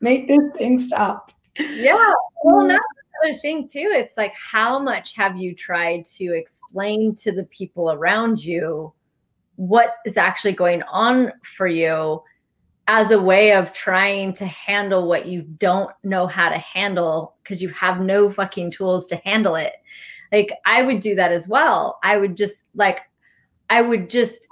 Make 0.00 0.28
this 0.28 0.38
thing 0.56 0.78
stop. 0.78 1.32
Yeah. 1.58 2.12
Well, 2.44 2.64
mm. 2.64 2.68
that's 2.68 2.84
the 2.94 2.97
other 3.22 3.34
thing 3.38 3.68
too. 3.68 3.90
It's 3.92 4.16
like 4.16 4.34
how 4.34 4.78
much 4.78 5.14
have 5.16 5.36
you 5.36 5.54
tried 5.54 6.04
to 6.16 6.34
explain 6.34 7.14
to 7.16 7.32
the 7.32 7.44
people 7.46 7.92
around 7.92 8.42
you 8.44 8.92
what 9.56 9.96
is 10.06 10.16
actually 10.16 10.52
going 10.52 10.82
on 10.84 11.32
for 11.42 11.66
you 11.66 12.22
as 12.86 13.10
a 13.10 13.20
way 13.20 13.52
of 13.52 13.72
trying 13.72 14.32
to 14.32 14.46
handle 14.46 15.06
what 15.06 15.26
you 15.26 15.42
don't 15.42 15.90
know 16.04 16.26
how 16.26 16.48
to 16.48 16.58
handle 16.58 17.36
because 17.42 17.60
you 17.60 17.68
have 17.70 18.00
no 18.00 18.30
fucking 18.30 18.70
tools 18.70 19.06
to 19.06 19.16
handle 19.16 19.56
it. 19.56 19.74
Like 20.32 20.52
I 20.64 20.82
would 20.82 21.00
do 21.00 21.14
that 21.16 21.32
as 21.32 21.46
well. 21.46 21.98
I 22.02 22.16
would 22.16 22.36
just 22.36 22.64
like 22.74 23.00
I 23.68 23.82
would 23.82 24.08
just 24.08 24.48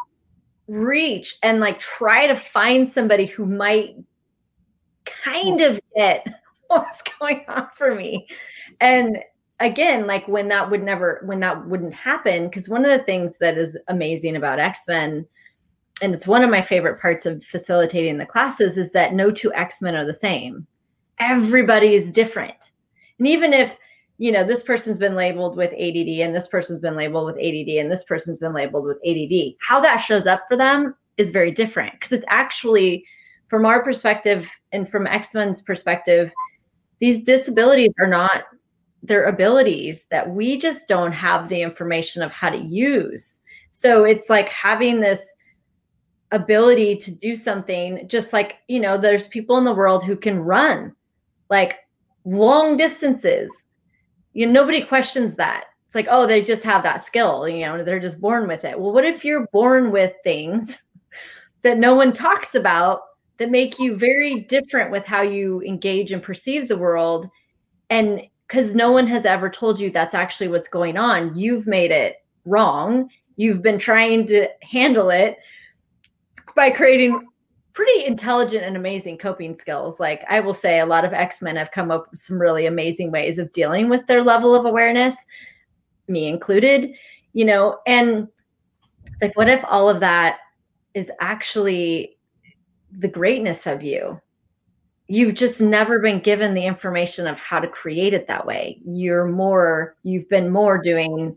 reach 0.69 1.37
and 1.43 1.61
like 1.61 1.79
try 1.81 2.27
to 2.27 2.35
find 2.35 2.87
somebody 2.87 3.27
who 3.27 3.47
might 3.47 3.97
kind 5.05 5.61
of 5.61 5.81
get 5.95 6.27
what's 6.77 7.03
going 7.19 7.45
on 7.49 7.69
for 7.77 7.95
me. 7.95 8.27
And 8.81 9.19
again, 9.61 10.07
like 10.07 10.27
when 10.29 10.49
that 10.49 10.71
would 10.71 10.83
never, 10.83 11.23
when 11.25 11.41
that 11.41 11.67
wouldn't 11.67 11.95
happen, 11.95 12.45
because 12.45 12.69
one 12.69 12.85
of 12.85 12.91
the 12.91 13.05
things 13.05 13.39
that 13.39 13.57
is 13.57 13.79
amazing 13.89 14.37
about 14.37 14.59
X 14.59 14.83
Men, 14.89 15.27
and 16.03 16.15
it's 16.15 16.27
one 16.27 16.43
of 16.43 16.51
my 16.51 16.63
favorite 16.63 17.01
parts 17.01 17.27
of 17.27 17.43
facilitating 17.45 18.19
the 18.19 18.27
classes, 18.27 18.77
is 18.77 18.93
that 18.93 19.15
no 19.15 19.31
two 19.31 19.53
X 19.55 19.81
Men 19.81 19.95
are 19.95 20.05
the 20.05 20.15
same. 20.15 20.67
Everybody 21.19 21.95
is 21.95 22.11
different. 22.11 22.73
And 23.19 23.27
even 23.27 23.55
if, 23.55 23.77
you 24.19 24.31
know, 24.31 24.45
this 24.45 24.63
person's 24.63 24.99
been 24.99 25.15
labeled 25.15 25.57
with 25.57 25.73
ADD 25.73 26.21
and 26.21 26.35
this 26.35 26.49
person's 26.49 26.81
been 26.81 26.97
labeled 26.97 27.27
with 27.27 27.37
ADD 27.37 27.69
and 27.79 27.91
this 27.91 28.05
person's 28.05 28.39
been 28.39 28.53
labeled 28.53 28.85
with 28.85 28.99
ADD, 29.07 29.55
how 29.61 29.81
that 29.81 29.97
shows 29.97 30.27
up 30.27 30.43
for 30.49 30.57
them 30.57 30.95
is 31.17 31.31
very 31.31 31.51
different 31.51 31.93
because 31.93 32.13
it's 32.13 32.25
actually 32.29 33.07
from 33.49 33.65
our 33.65 33.83
perspective 33.83 34.51
and 34.73 34.91
from 34.91 35.07
X-Men's 35.07 35.63
perspective, 35.63 36.33
these 36.99 37.23
disabilities 37.23 37.93
are 38.01 38.07
not 38.07 38.45
their 39.03 39.25
abilities 39.25 40.07
that 40.11 40.29
we 40.31 40.59
just 40.59 40.89
don't 40.89 41.13
have 41.13 41.49
the 41.49 41.63
information 41.63 42.23
of 42.23 42.33
how 42.33 42.51
to 42.51 42.59
use. 42.59 43.39
So 43.71 44.05
it's 44.05 44.29
like 44.29 44.49
having 44.49 45.01
this 45.01 45.29
ability 46.33 46.97
to 46.97 47.15
do 47.15 47.37
something 47.37 48.09
just 48.09 48.33
like, 48.33 48.57
you 48.69 48.81
know, 48.81 48.99
there's 48.99 49.29
people 49.29 49.59
in 49.59 49.65
the 49.65 49.75
world 49.75 50.05
who 50.05 50.17
can 50.17 50.41
run 50.41 50.95
like 51.51 51.77
long 52.25 52.77
distances. 52.77 53.53
You 54.33 54.47
know, 54.47 54.53
nobody 54.53 54.83
questions 54.83 55.37
that. 55.37 55.65
It's 55.87 55.95
like, 55.95 56.09
oh, 56.11 56.27
they 56.27 56.43
just 56.43 56.65
have 56.65 56.83
that 56.83 57.05
skill, 57.05 57.49
you 57.49 57.65
know, 57.65 57.83
they're 57.85 58.01
just 58.01 58.21
born 58.21 58.49
with 58.49 58.65
it. 58.65 58.79
Well, 58.79 58.93
what 58.93 59.05
if 59.05 59.25
you're 59.25 59.47
born 59.53 59.93
with 59.93 60.15
things 60.25 60.83
that 61.63 61.79
no 61.79 61.95
one 61.95 62.13
talks 62.13 62.55
about 62.55 63.03
that 63.39 63.51
make 63.51 63.79
you 63.79 63.97
very 63.97 64.41
different 64.41 64.91
with 64.91 65.05
how 65.05 65.23
you 65.23 65.63
engage 65.63 66.13
and 66.13 66.23
perceive 66.23 66.69
the 66.69 66.79
world. 66.79 67.29
And 67.91 68.23
because 68.47 68.75
no 68.75 68.93
one 68.93 69.07
has 69.07 69.27
ever 69.27 69.51
told 69.51 69.79
you 69.79 69.91
that's 69.91 70.15
actually 70.15 70.49
what's 70.49 70.69
going 70.69 70.97
on, 70.97 71.37
you've 71.37 71.67
made 71.67 71.91
it 71.91 72.17
wrong. 72.45 73.11
You've 73.37 73.63
been 73.63 73.79
trying 73.79 74.27
to 74.29 74.49
handle 74.63 75.11
it 75.11 75.37
by 76.55 76.71
creating 76.71 77.27
pretty 77.75 78.07
intelligent 78.07 78.65
and 78.65 78.77
amazing 78.77 79.19
coping 79.19 79.55
skills. 79.55 80.01
Like 80.01 80.25
I 80.31 80.41
will 80.41 80.55
say, 80.55 80.81
a 80.81 80.87
lot 80.87 81.05
of 81.05 81.13
X 81.13 81.43
Men 81.43 81.57
have 81.57 81.71
come 81.71 81.91
up 81.91 82.11
with 82.11 82.19
some 82.19 82.41
really 82.41 82.65
amazing 82.65 83.11
ways 83.11 83.39
of 83.39 83.53
dealing 83.53 83.91
with 83.91 84.07
their 84.07 84.25
level 84.25 84.55
of 84.55 84.65
awareness, 84.65 85.15
me 86.09 86.29
included, 86.29 86.95
you 87.35 87.45
know, 87.45 87.79
and 87.87 88.29
it's 89.05 89.21
like, 89.21 89.37
what 89.37 89.51
if 89.51 89.63
all 89.65 89.91
of 89.91 90.01
that 90.01 90.39
is 90.95 91.11
actually 91.21 92.16
the 92.99 93.09
greatness 93.09 93.67
of 93.67 93.83
you. 93.83 94.21
You've 95.09 95.35
just 95.35 95.61
never 95.61 96.01
been 96.01 96.19
given 96.21 96.55
the 96.55 96.67
information 96.67 97.27
of 97.27 97.39
how 97.39 97.61
to 97.61 97.69
create 97.69 98.15
it 98.15 98.27
that 98.27 98.47
way. 98.47 98.81
You're 98.85 99.27
more, 99.27 99.97
you've 100.03 100.29
been 100.29 100.51
more 100.51 100.83
doing, 100.83 101.37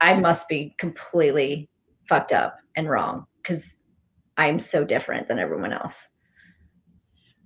I 0.00 0.14
must 0.14 0.48
be 0.48 0.74
completely 0.78 1.68
fucked 2.08 2.32
up 2.32 2.58
and 2.74 2.88
wrong 2.88 3.26
because 3.42 3.74
I'm 4.36 4.58
so 4.58 4.84
different 4.84 5.28
than 5.28 5.38
everyone 5.38 5.72
else. 5.72 6.08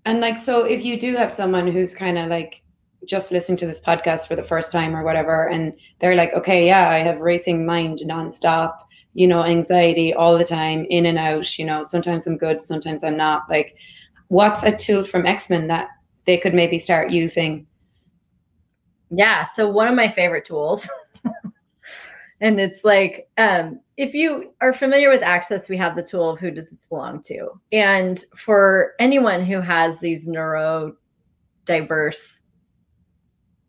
And 0.05 0.21
like, 0.21 0.39
so 0.39 0.65
if 0.65 0.85
you 0.85 0.99
do 0.99 1.17
have 1.17 1.33
someone 1.33 1.67
who's 1.67 1.95
kind 1.95 2.19
of 2.19 2.29
like 2.29 2.63
just 3.07 3.33
listening 3.33 3.59
to 3.59 3.67
this 3.67 3.81
podcast 3.81 4.27
for 4.27 4.37
the 4.37 4.43
first 4.43 4.71
time 4.71 4.95
or 4.95 5.03
whatever, 5.03 5.49
and 5.49 5.73
they're 5.99 6.15
like, 6.15 6.33
okay, 6.35 6.67
yeah, 6.67 6.91
I 6.91 6.99
have 6.99 7.19
racing 7.19 7.67
mind 7.67 8.01
nonstop 8.05 8.75
you 9.15 9.27
know, 9.27 9.45
anxiety 9.45 10.15
all 10.15 10.39
the 10.39 10.45
time, 10.45 10.87
in 10.91 11.07
and 11.07 11.19
out. 11.19 11.59
You 11.59 11.65
know, 11.65 11.83
sometimes 11.83 12.27
I'm 12.27 12.37
good, 12.37 12.61
sometimes 12.61 13.05
I'm 13.05 13.17
not. 13.17 13.49
Like, 13.49 13.77
what's 14.29 14.63
a 14.63 14.77
tool 14.77 15.05
from 15.05 15.27
X 15.27 15.51
Men 15.51 15.67
that 15.69 15.89
they 16.27 16.37
could 16.37 16.55
maybe 16.55 16.79
start 16.79 17.11
using? 17.11 17.67
Yeah. 19.11 19.45
So, 19.45 19.69
one 19.69 19.89
of 19.89 19.95
my 19.95 20.09
favorite 20.09 20.45
tools. 20.45 20.89
and 22.41 22.59
it's 22.61 22.85
like 22.85 23.29
um, 23.39 23.81
if 23.97 24.15
you 24.15 24.53
are 24.61 24.73
familiar 24.73 25.11
with 25.11 25.23
access 25.23 25.69
we 25.69 25.77
have 25.77 25.95
the 25.95 26.03
tool 26.03 26.31
of 26.31 26.41
who 26.41 26.51
does 26.51 26.71
this 26.71 26.87
belong 26.87 27.21
to 27.23 27.51
and 27.73 28.25
for 28.35 28.95
anyone 28.99 29.45
who 29.45 29.61
has 29.61 30.01
these 30.01 30.27
neurodiverse 30.27 30.95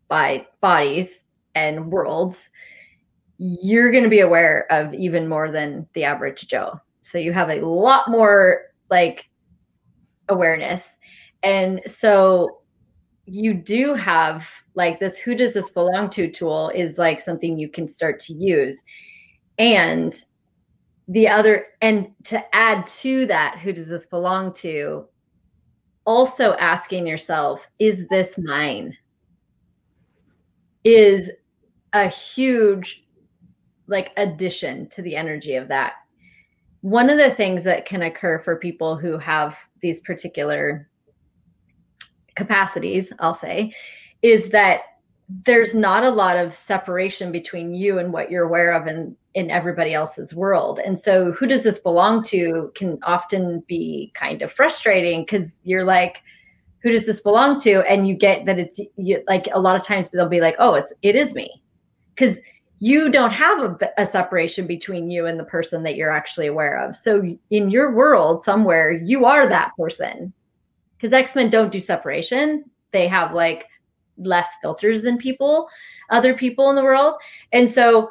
by 0.08 0.46
bodies 0.60 1.20
and 1.54 1.92
worlds 1.92 2.48
you're 3.38 3.90
going 3.90 4.04
to 4.04 4.10
be 4.10 4.20
aware 4.20 4.66
of 4.70 4.94
even 4.94 5.28
more 5.28 5.50
than 5.50 5.86
the 5.94 6.04
average 6.04 6.46
Joe. 6.46 6.80
So 7.02 7.18
you 7.18 7.32
have 7.32 7.50
a 7.50 7.60
lot 7.60 8.08
more 8.08 8.62
like 8.90 9.28
awareness. 10.28 10.96
And 11.42 11.80
so 11.86 12.62
you 13.26 13.54
do 13.54 13.94
have 13.94 14.48
like 14.74 15.00
this 15.00 15.18
who 15.18 15.34
does 15.34 15.54
this 15.54 15.70
belong 15.70 16.10
to 16.10 16.30
tool 16.30 16.70
is 16.74 16.98
like 16.98 17.20
something 17.20 17.58
you 17.58 17.68
can 17.68 17.88
start 17.88 18.18
to 18.20 18.34
use. 18.34 18.82
And 19.58 20.14
the 21.08 21.28
other, 21.28 21.66
and 21.80 22.08
to 22.24 22.42
add 22.54 22.86
to 22.86 23.26
that, 23.26 23.58
who 23.58 23.72
does 23.72 23.88
this 23.88 24.06
belong 24.06 24.52
to? 24.54 25.06
Also 26.04 26.54
asking 26.54 27.06
yourself, 27.06 27.68
is 27.78 28.04
this 28.08 28.38
mine? 28.38 28.96
Is 30.84 31.30
a 31.92 32.08
huge 32.08 33.01
like 33.86 34.12
addition 34.16 34.88
to 34.90 35.02
the 35.02 35.16
energy 35.16 35.54
of 35.54 35.68
that. 35.68 35.94
One 36.80 37.10
of 37.10 37.18
the 37.18 37.30
things 37.30 37.64
that 37.64 37.84
can 37.84 38.02
occur 38.02 38.38
for 38.38 38.56
people 38.56 38.96
who 38.96 39.18
have 39.18 39.56
these 39.80 40.00
particular 40.00 40.88
capacities, 42.34 43.12
I'll 43.18 43.34
say, 43.34 43.72
is 44.22 44.50
that 44.50 44.82
there's 45.44 45.74
not 45.74 46.04
a 46.04 46.10
lot 46.10 46.36
of 46.36 46.54
separation 46.54 47.32
between 47.32 47.72
you 47.72 47.98
and 47.98 48.12
what 48.12 48.30
you're 48.30 48.44
aware 48.44 48.72
of 48.72 48.86
in 48.86 49.16
in 49.34 49.50
everybody 49.50 49.94
else's 49.94 50.34
world. 50.34 50.78
And 50.84 50.98
so 50.98 51.32
who 51.32 51.46
does 51.46 51.62
this 51.62 51.78
belong 51.78 52.22
to 52.24 52.70
can 52.74 52.98
often 53.02 53.60
be 53.66 54.12
kind 54.14 54.42
of 54.42 54.52
frustrating 54.52 55.22
because 55.22 55.56
you're 55.62 55.84
like, 55.84 56.22
who 56.82 56.90
does 56.90 57.06
this 57.06 57.20
belong 57.20 57.58
to? 57.60 57.80
And 57.90 58.06
you 58.06 58.14
get 58.14 58.44
that 58.44 58.58
it's 58.58 58.78
you, 58.96 59.22
like 59.26 59.48
a 59.52 59.60
lot 59.60 59.76
of 59.76 59.86
times 59.86 60.10
they'll 60.10 60.28
be 60.28 60.42
like, 60.42 60.56
oh, 60.58 60.74
it's 60.74 60.92
it 61.02 61.16
is 61.16 61.34
me. 61.34 61.62
Because 62.14 62.38
you 62.82 63.10
don't 63.10 63.30
have 63.30 63.60
a, 63.60 63.78
a, 63.96 64.04
separation 64.04 64.66
between 64.66 65.08
you 65.08 65.26
and 65.26 65.38
the 65.38 65.44
person 65.44 65.84
that 65.84 65.94
you're 65.94 66.10
actually 66.10 66.48
aware 66.48 66.84
of. 66.84 66.96
So 66.96 67.38
in 67.50 67.70
your 67.70 67.94
world, 67.94 68.42
somewhere, 68.42 68.90
you 68.90 69.24
are 69.24 69.48
that 69.48 69.70
person. 69.78 70.32
Because 70.96 71.12
X 71.12 71.36
Men 71.36 71.48
don't 71.48 71.70
do 71.70 71.78
separation, 71.78 72.64
they 72.90 73.06
have 73.06 73.34
like 73.34 73.66
less 74.18 74.56
filters 74.60 75.02
than 75.02 75.16
people, 75.16 75.68
other 76.10 76.34
people 76.34 76.70
in 76.70 76.76
the 76.76 76.82
world. 76.82 77.14
And 77.52 77.70
so 77.70 78.10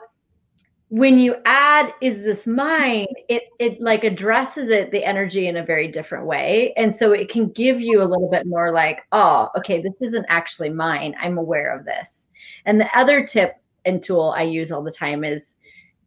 when 0.87 1.19
you 1.19 1.35
add 1.45 1.93
is 2.01 2.21
this 2.21 2.45
mine 2.47 3.07
it 3.29 3.43
it 3.59 3.79
like 3.79 4.03
addresses 4.03 4.67
it 4.67 4.91
the 4.91 5.05
energy 5.05 5.47
in 5.47 5.55
a 5.55 5.63
very 5.63 5.87
different 5.87 6.25
way 6.25 6.73
and 6.75 6.93
so 6.93 7.13
it 7.13 7.29
can 7.29 7.47
give 7.47 7.79
you 7.79 8.01
a 8.01 8.03
little 8.03 8.29
bit 8.29 8.45
more 8.45 8.73
like 8.73 9.03
oh 9.13 9.47
okay 9.55 9.81
this 9.81 9.93
isn't 10.01 10.25
actually 10.27 10.69
mine 10.69 11.15
i'm 11.21 11.37
aware 11.37 11.73
of 11.73 11.85
this 11.85 12.27
and 12.65 12.77
the 12.77 12.89
other 12.93 13.25
tip 13.25 13.60
and 13.85 14.03
tool 14.03 14.33
i 14.37 14.41
use 14.41 14.71
all 14.71 14.83
the 14.83 14.91
time 14.91 15.23
is 15.23 15.55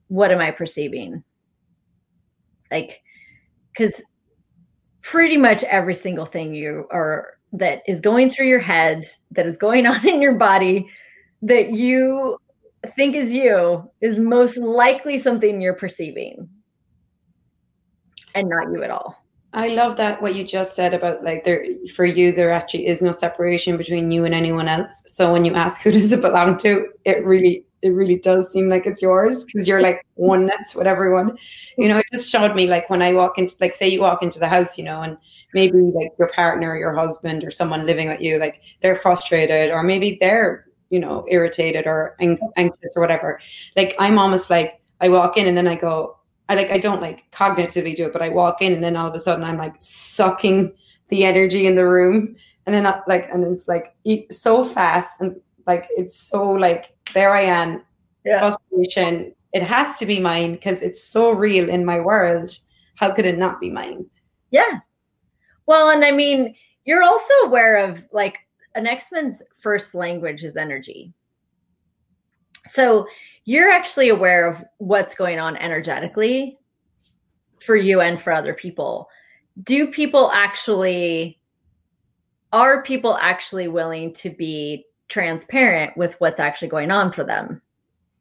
what 0.08 0.30
am 0.30 0.38
i 0.38 0.50
perceiving 0.50 1.22
like 2.70 3.00
because 3.72 4.00
pretty 5.02 5.36
much 5.36 5.62
every 5.64 5.94
single 5.94 6.26
thing 6.26 6.54
you 6.54 6.86
are 6.90 7.34
that 7.52 7.82
is 7.86 8.00
going 8.00 8.30
through 8.30 8.48
your 8.48 8.58
head 8.58 9.04
that 9.30 9.46
is 9.46 9.56
going 9.56 9.86
on 9.88 10.06
in 10.06 10.20
your 10.20 10.34
body 10.34 10.88
that 11.42 11.70
you 11.70 12.38
think 12.96 13.14
is 13.14 13.32
you 13.32 13.90
is 14.00 14.18
most 14.18 14.56
likely 14.56 15.18
something 15.18 15.60
you're 15.60 15.74
perceiving 15.74 16.48
and 18.34 18.48
not 18.48 18.70
you 18.72 18.82
at 18.82 18.90
all. 18.90 19.23
I 19.54 19.68
love 19.68 19.96
that 19.96 20.20
what 20.20 20.34
you 20.34 20.44
just 20.44 20.74
said 20.74 20.94
about 20.94 21.22
like 21.22 21.44
there 21.44 21.64
for 21.94 22.04
you 22.04 22.32
there 22.32 22.50
actually 22.50 22.86
is 22.88 23.00
no 23.00 23.12
separation 23.12 23.76
between 23.76 24.10
you 24.10 24.24
and 24.24 24.34
anyone 24.34 24.68
else. 24.68 25.02
So 25.06 25.32
when 25.32 25.44
you 25.44 25.54
ask 25.54 25.80
who 25.80 25.92
does 25.98 26.12
it 26.12 26.20
belong 26.20 26.58
to, 26.58 26.88
it 27.04 27.24
really 27.24 27.64
it 27.82 27.90
really 27.90 28.16
does 28.16 28.50
seem 28.50 28.68
like 28.68 28.86
it's 28.86 29.00
yours 29.00 29.44
because 29.44 29.68
you're 29.68 29.80
like 29.80 30.04
oneness 30.16 30.74
with 30.74 30.86
everyone. 30.86 31.38
You 31.78 31.88
know, 31.88 31.98
it 31.98 32.06
just 32.12 32.28
showed 32.28 32.56
me 32.56 32.66
like 32.66 32.90
when 32.90 33.02
I 33.02 33.12
walk 33.12 33.38
into 33.38 33.54
like 33.60 33.74
say 33.74 33.88
you 33.88 34.00
walk 34.00 34.22
into 34.22 34.40
the 34.40 34.48
house, 34.48 34.76
you 34.76 34.84
know, 34.84 35.02
and 35.02 35.16
maybe 35.54 35.78
like 35.78 36.10
your 36.18 36.28
partner 36.28 36.72
or 36.72 36.76
your 36.76 36.94
husband 36.94 37.44
or 37.44 37.50
someone 37.50 37.86
living 37.86 38.08
with 38.08 38.20
you, 38.20 38.38
like 38.38 38.60
they're 38.80 38.96
frustrated 38.96 39.70
or 39.70 39.82
maybe 39.82 40.18
they're 40.20 40.66
you 40.90 41.00
know, 41.00 41.26
irritated 41.28 41.86
or 41.86 42.14
anxious 42.20 42.92
or 42.94 43.02
whatever. 43.02 43.40
Like 43.76 43.96
I'm 43.98 44.16
almost 44.18 44.48
like 44.48 44.80
I 45.00 45.08
walk 45.08 45.36
in 45.36 45.46
and 45.46 45.56
then 45.56 45.66
I 45.66 45.74
go, 45.74 46.16
I 46.48 46.54
like 46.54 46.70
I 46.70 46.78
don't 46.78 47.00
like 47.00 47.30
cognitively 47.32 47.94
do 47.94 48.06
it, 48.06 48.12
but 48.12 48.22
I 48.22 48.28
walk 48.28 48.60
in 48.60 48.72
and 48.72 48.84
then 48.84 48.96
all 48.96 49.08
of 49.08 49.14
a 49.14 49.20
sudden 49.20 49.44
I'm 49.44 49.58
like 49.58 49.74
sucking 49.80 50.74
the 51.08 51.24
energy 51.24 51.66
in 51.66 51.74
the 51.74 51.86
room, 51.86 52.36
and 52.66 52.74
then 52.74 52.86
I, 52.86 53.00
like 53.06 53.28
and 53.32 53.44
it's 53.44 53.68
like 53.68 53.94
so 54.30 54.64
fast 54.64 55.20
and 55.20 55.36
like 55.66 55.86
it's 55.90 56.16
so 56.16 56.50
like 56.50 56.94
there 57.14 57.32
I 57.32 57.42
am, 57.42 57.82
yeah. 58.24 58.38
frustration. 58.38 59.34
It 59.52 59.62
has 59.62 59.96
to 59.98 60.06
be 60.06 60.18
mine 60.18 60.52
because 60.52 60.82
it's 60.82 61.02
so 61.02 61.30
real 61.30 61.68
in 61.68 61.84
my 61.84 62.00
world. 62.00 62.58
How 62.96 63.12
could 63.12 63.26
it 63.26 63.38
not 63.38 63.60
be 63.60 63.70
mine? 63.70 64.06
Yeah. 64.50 64.80
Well, 65.66 65.90
and 65.90 66.04
I 66.04 66.10
mean, 66.10 66.54
you're 66.84 67.02
also 67.02 67.32
aware 67.44 67.76
of 67.76 68.04
like 68.12 68.38
an 68.74 68.86
X-Men's 68.86 69.42
first 69.58 69.94
language 69.94 70.44
is 70.44 70.56
energy. 70.56 71.12
So 72.66 73.06
you're 73.44 73.70
actually 73.70 74.08
aware 74.08 74.46
of 74.46 74.64
what's 74.78 75.14
going 75.14 75.38
on 75.38 75.56
energetically 75.56 76.58
for 77.60 77.76
you 77.76 78.00
and 78.00 78.20
for 78.20 78.32
other 78.32 78.54
people. 78.54 79.08
Do 79.62 79.90
people 79.90 80.30
actually 80.32 81.40
are 82.52 82.82
people 82.82 83.18
actually 83.20 83.66
willing 83.66 84.12
to 84.14 84.30
be 84.30 84.86
transparent 85.08 85.96
with 85.96 86.14
what's 86.20 86.38
actually 86.38 86.68
going 86.68 86.90
on 86.90 87.12
for 87.12 87.24
them? 87.24 87.60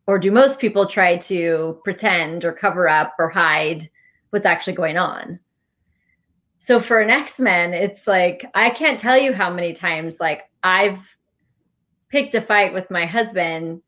Or 0.08 0.18
do 0.18 0.32
most 0.32 0.60
people 0.60 0.88
try 0.88 1.18
to 1.18 1.80
pretend 1.84 2.44
or 2.44 2.52
cover 2.52 2.90
up 2.90 3.14
or 3.20 3.30
hide 3.30 3.88
what's 4.32 4.46
actually 4.46 4.74
going 4.74 4.98
on? 4.98 5.40
So 6.58 6.80
for 6.80 7.00
an 7.00 7.10
X-Men, 7.10 7.74
it's 7.74 8.08
like 8.08 8.46
I 8.56 8.70
can't 8.70 9.00
tell 9.00 9.18
you 9.18 9.34
how 9.34 9.54
many 9.54 9.74
times 9.74 10.20
like 10.20 10.44
I've 10.64 11.16
picked 12.10 12.36
a 12.36 12.42
fight 12.42 12.74
with 12.74 12.90
my 12.90 13.06
husband 13.06 13.82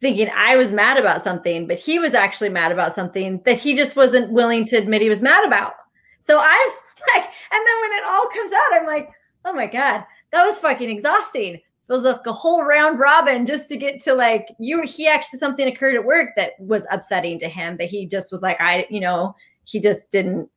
thinking 0.00 0.30
I 0.34 0.56
was 0.56 0.72
mad 0.72 0.96
about 0.96 1.22
something, 1.22 1.66
but 1.66 1.78
he 1.78 1.98
was 1.98 2.14
actually 2.14 2.48
mad 2.48 2.72
about 2.72 2.94
something 2.94 3.40
that 3.44 3.58
he 3.58 3.74
just 3.74 3.96
wasn't 3.96 4.32
willing 4.32 4.64
to 4.66 4.76
admit 4.76 5.02
he 5.02 5.08
was 5.08 5.22
mad 5.22 5.46
about. 5.46 5.74
So 6.20 6.38
I've 6.38 6.72
like, 7.14 7.24
and 7.24 7.66
then 7.66 7.80
when 7.80 7.92
it 7.92 8.04
all 8.06 8.28
comes 8.28 8.52
out, 8.52 8.72
I'm 8.72 8.86
like, 8.86 9.10
oh 9.44 9.52
my 9.52 9.66
God, 9.66 10.04
that 10.32 10.44
was 10.44 10.58
fucking 10.58 10.90
exhausting. 10.90 11.54
It 11.54 11.92
was 11.92 12.04
like 12.04 12.24
a 12.26 12.32
whole 12.32 12.62
round 12.62 13.00
robin 13.00 13.46
just 13.46 13.68
to 13.70 13.76
get 13.76 14.00
to 14.04 14.14
like 14.14 14.48
you. 14.60 14.82
He 14.82 15.08
actually 15.08 15.40
something 15.40 15.66
occurred 15.66 15.96
at 15.96 16.04
work 16.04 16.30
that 16.36 16.52
was 16.60 16.86
upsetting 16.90 17.38
to 17.40 17.48
him, 17.48 17.76
but 17.76 17.86
he 17.86 18.06
just 18.06 18.30
was 18.30 18.42
like, 18.42 18.60
I, 18.60 18.86
you 18.90 19.00
know, 19.00 19.34
he 19.64 19.80
just 19.80 20.10
didn't 20.10 20.48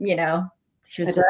you 0.00 0.16
know, 0.16 0.50
she 0.84 1.02
was 1.02 1.14
just 1.14 1.28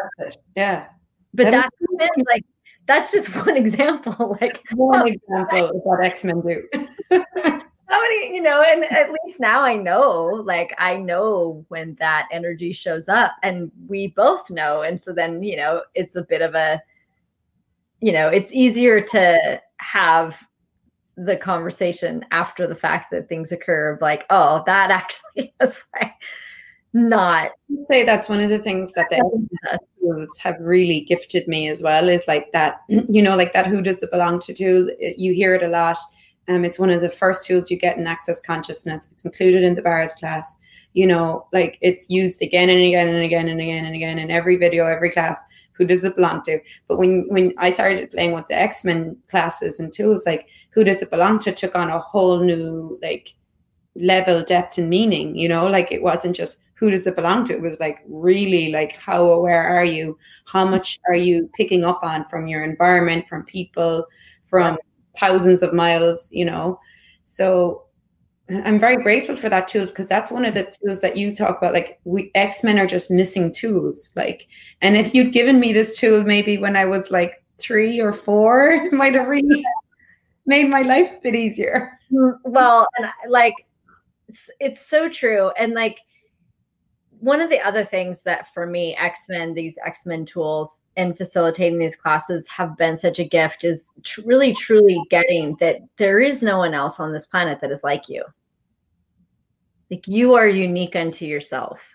yeah. 0.57 0.87
But 1.35 1.51
that 1.51 1.71
that's 1.99 2.11
like 2.27 2.45
that's 2.87 3.13
just 3.13 3.35
one 3.47 3.57
example. 3.57 4.37
Like 4.41 4.63
one 4.75 5.03
oh, 5.03 5.07
example 5.07 5.71
of 5.71 5.83
what 5.83 6.05
X 6.05 6.25
Men 6.25 6.41
do. 6.41 6.63
How 7.91 8.01
many, 8.01 8.37
you 8.37 8.41
know, 8.41 8.63
and 8.65 8.85
at 8.85 9.11
least 9.11 9.41
now 9.41 9.63
I 9.63 9.75
know, 9.75 10.21
like 10.45 10.73
I 10.79 10.97
know 10.97 11.65
when 11.69 11.97
that 11.97 12.29
energy 12.31 12.73
shows 12.73 13.09
up, 13.09 13.33
and 13.43 13.73
we 13.89 14.09
both 14.09 14.49
know, 14.49 14.83
and 14.83 15.01
so 15.01 15.13
then 15.13 15.43
you 15.43 15.57
know 15.57 15.83
it's 15.95 16.15
a 16.15 16.23
bit 16.23 16.41
of 16.41 16.55
a, 16.55 16.81
you 18.01 18.13
know, 18.13 18.29
it's 18.29 18.53
easier 18.53 19.01
to 19.01 19.61
have 19.79 20.47
the 21.17 21.37
conversation 21.37 22.25
after 22.31 22.67
the 22.67 22.75
fact 22.75 23.11
that 23.11 23.29
things 23.29 23.53
occur 23.53 23.93
of 23.93 24.01
like, 24.01 24.25
oh, 24.31 24.63
that 24.67 24.91
actually 24.93 25.53
was 25.61 25.83
like 26.01 26.13
not. 26.93 27.53
Say 27.91 28.05
that's 28.05 28.29
one 28.29 28.41
of 28.41 28.51
the 28.51 28.59
things 28.59 28.93
that 28.95 29.09
the 29.11 29.79
tools 30.01 30.39
have 30.39 30.57
really 30.61 31.03
gifted 31.03 31.47
me 31.47 31.69
as 31.69 31.83
well 31.83 32.09
is 32.09 32.27
like 32.27 32.51
that 32.53 32.81
you 32.89 33.23
know 33.23 33.37
like 33.37 33.53
that 33.53 33.67
who 33.67 33.83
does 33.83 34.03
it 34.03 34.11
belong 34.11 34.41
to 34.41 34.55
tool. 34.55 34.91
You 35.17 35.33
hear 35.33 35.55
it 35.55 35.63
a 35.63 35.69
lot. 35.69 35.99
Um 36.49 36.65
it's 36.65 36.79
one 36.79 36.91
of 36.91 37.01
the 37.01 37.11
first 37.11 37.47
tools 37.47 37.71
you 37.71 37.79
get 37.79 37.97
in 37.97 38.07
access 38.07 38.41
consciousness. 38.41 39.09
It's 39.13 39.25
included 39.25 39.63
in 39.63 39.75
the 39.75 39.83
bars 39.83 40.15
class. 40.15 40.59
You 40.93 41.07
know 41.07 41.47
like 41.53 41.79
it's 41.81 42.11
used 42.11 42.43
again 42.43 42.69
and 42.69 42.83
again 42.83 43.09
and 43.09 43.23
again 43.23 43.49
and 43.49 43.61
again 43.61 43.85
and 43.85 43.95
again 43.95 44.19
in 44.19 44.31
every 44.31 44.57
video 44.57 44.87
every 44.87 45.11
class 45.11 45.43
who 45.73 45.87
does 45.87 46.05
it 46.05 46.15
belong 46.15 46.43
to? 46.43 46.61
But 46.89 46.99
when 46.99 47.27
when 47.29 47.55
i 47.57 47.73
started 47.73 48.11
playing 48.11 48.33
with 48.33 48.49
the 48.49 48.57
x-men 48.57 49.17
classes 49.29 49.81
and 49.81 49.93
tools 49.93 50.27
like 50.27 50.49
who 50.71 50.85
does 50.85 51.01
it 51.03 51.11
belong 51.11 51.39
to 51.41 51.53
took 51.53 51.75
on 51.75 51.91
a 51.91 51.99
whole 51.99 52.41
new 52.41 52.99
like 53.03 53.35
level 53.97 54.43
depth 54.43 54.79
and 54.79 54.89
meaning 54.89 55.37
you 55.37 55.49
know 55.49 55.67
like 55.67 55.91
it 55.91 56.03
wasn't 56.03 56.35
just 56.37 56.59
who 56.81 56.91
does 56.91 57.07
it 57.07 57.15
belong 57.15 57.45
to? 57.45 57.53
It 57.53 57.61
was 57.61 57.79
like 57.79 57.99
really 58.09 58.73
like 58.73 58.93
how 58.93 59.31
aware 59.31 59.63
are 59.63 59.85
you? 59.85 60.19
How 60.47 60.65
much 60.65 60.99
are 61.07 61.15
you 61.15 61.49
picking 61.53 61.85
up 61.85 62.01
on 62.03 62.25
from 62.25 62.47
your 62.47 62.65
environment, 62.65 63.29
from 63.29 63.45
people, 63.45 64.07
from 64.47 64.79
thousands 65.19 65.63
of 65.63 65.75
miles, 65.75 66.31
you 66.33 66.47
know? 66.47 66.81
So 67.23 67.85
I'm 68.49 68.79
very 68.81 68.97
grateful 68.97 69.37
for 69.37 69.51
that 69.51 69.69
tool 69.69 69.85
because 69.85 70.09
that's 70.09 70.31
one 70.31 70.47
of 70.47 70.55
the 70.55 70.75
tools 70.83 71.03
that 71.03 71.19
you 71.19 71.37
talk 71.37 71.59
about. 71.59 71.75
Like 71.75 72.01
we 72.05 72.31
X 72.35 72.65
Men 72.65 72.79
are 72.79 72.87
just 72.87 73.11
missing 73.11 73.53
tools. 73.53 74.09
Like, 74.17 74.49
and 74.81 74.97
if 74.97 75.15
you'd 75.15 75.35
given 75.35 75.61
me 75.61 75.75
this 75.75 75.99
tool 75.99 76.25
maybe 76.25 76.57
when 76.57 76.77
I 76.77 76.87
was 76.87 77.11
like 77.11 77.45
three 77.59 78.01
or 78.01 78.15
four, 78.15 78.71
it 78.71 78.91
might 78.91 79.15
have 79.15 79.29
really 79.29 79.63
made 80.47 80.71
my 80.71 80.81
life 80.81 81.13
a 81.19 81.21
bit 81.21 81.35
easier. 81.35 81.99
Mm, 82.11 82.39
well, 82.45 82.87
and 82.97 83.11
like 83.29 83.55
it's, 84.31 84.51
it's 84.61 84.87
so 84.87 85.09
true. 85.09 85.51
And 85.59 85.75
like 85.75 86.01
one 87.19 87.41
of 87.41 87.51
the 87.51 87.61
other 87.61 87.85
things 87.85 88.23
that 88.23 88.53
for 88.55 88.67
me 88.67 88.97
x-men 88.97 89.53
these 89.53 89.77
x-men 89.85 90.25
tools 90.25 90.81
and 90.97 91.19
facilitating 91.19 91.79
these 91.79 91.95
classes 91.95 92.49
have 92.49 92.79
been 92.79 92.97
such 92.97 93.19
a 93.19 93.25
gift 93.25 93.63
is 93.63 93.85
tr- 94.05 94.23
really 94.25 94.55
truly 94.55 94.99
getting 95.11 95.55
that 95.61 95.83
there 95.99 96.19
is 96.19 96.43
no 96.43 96.57
one 96.57 96.73
else 96.73 96.99
on 96.99 97.13
this 97.13 97.27
planet 97.27 97.61
that 97.61 97.71
is 97.71 97.85
like 97.85 98.09
you 98.09 98.25
like 99.91 100.09
you 100.09 100.33
are 100.33 100.49
unique 100.49 100.97
unto 100.97 101.27
yourself 101.27 101.95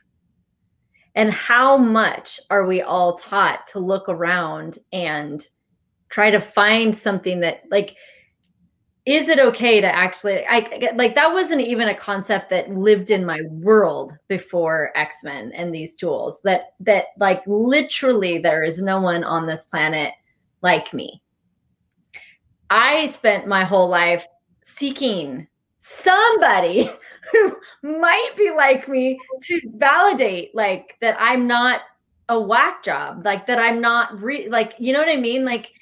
and 1.16 1.34
how 1.34 1.76
much 1.76 2.40
are 2.52 2.68
we 2.68 2.84
all 2.84 3.16
taught 3.16 3.66
to 3.66 3.80
look 3.80 4.08
around 4.08 4.78
and 4.94 5.50
try 6.10 6.30
to 6.30 6.40
find 6.40 6.96
something 6.96 7.40
that 7.40 7.64
like 7.72 7.98
is 9.06 9.30
it 9.30 9.38
okay 9.38 9.80
to 9.80 9.88
actually 9.88 10.44
I 10.50 10.92
like 10.96 11.14
that 11.14 11.32
wasn't 11.32 11.62
even 11.62 11.90
a 11.90 11.96
concept 11.96 12.50
that 12.50 12.72
lived 12.72 13.12
in 13.12 13.24
my 13.24 13.40
world 13.50 14.18
before 14.28 14.92
X-Men 14.96 15.52
and 15.54 15.74
these 15.74 15.96
tools 15.96 16.42
that 16.44 16.74
that 16.80 17.06
like 17.20 17.44
literally 17.46 18.40
there 18.40 18.64
is 18.64 18.82
no 18.82 19.00
one 19.00 19.24
on 19.24 19.46
this 19.46 19.66
planet 19.66 20.14
like 20.62 20.92
me. 20.94 21.22
I 22.72 23.06
spent 23.06 23.48
my 23.48 23.64
whole 23.64 23.88
life 23.90 24.26
seeking 24.64 25.48
somebody 25.80 26.90
who 27.32 27.58
might 27.84 28.32
be 28.36 28.50
like 28.50 28.88
me 28.88 29.20
to 29.44 29.62
validate 29.76 30.56
like 30.56 30.96
that 31.02 31.16
I'm 31.20 31.46
not 31.46 31.82
a 32.28 32.40
whack 32.42 32.84
job, 32.84 33.24
like 33.24 33.46
that 33.46 33.60
I'm 33.60 33.82
not 33.82 34.20
re- 34.20 34.50
like 34.50 34.74
you 34.80 34.94
know 34.94 35.00
what 35.00 35.10
I 35.10 35.18
mean 35.18 35.46
like 35.46 35.74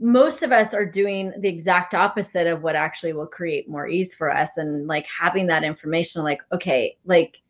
most 0.00 0.42
of 0.42 0.52
us 0.52 0.74
are 0.74 0.84
doing 0.84 1.32
the 1.38 1.48
exact 1.48 1.94
opposite 1.94 2.46
of 2.46 2.62
what 2.62 2.74
actually 2.74 3.12
will 3.12 3.26
create 3.26 3.68
more 3.68 3.86
ease 3.86 4.12
for 4.12 4.30
us 4.30 4.56
and 4.56 4.86
like 4.86 5.06
having 5.06 5.46
that 5.46 5.62
information 5.62 6.22
like 6.22 6.40
okay 6.52 6.96
like 7.04 7.40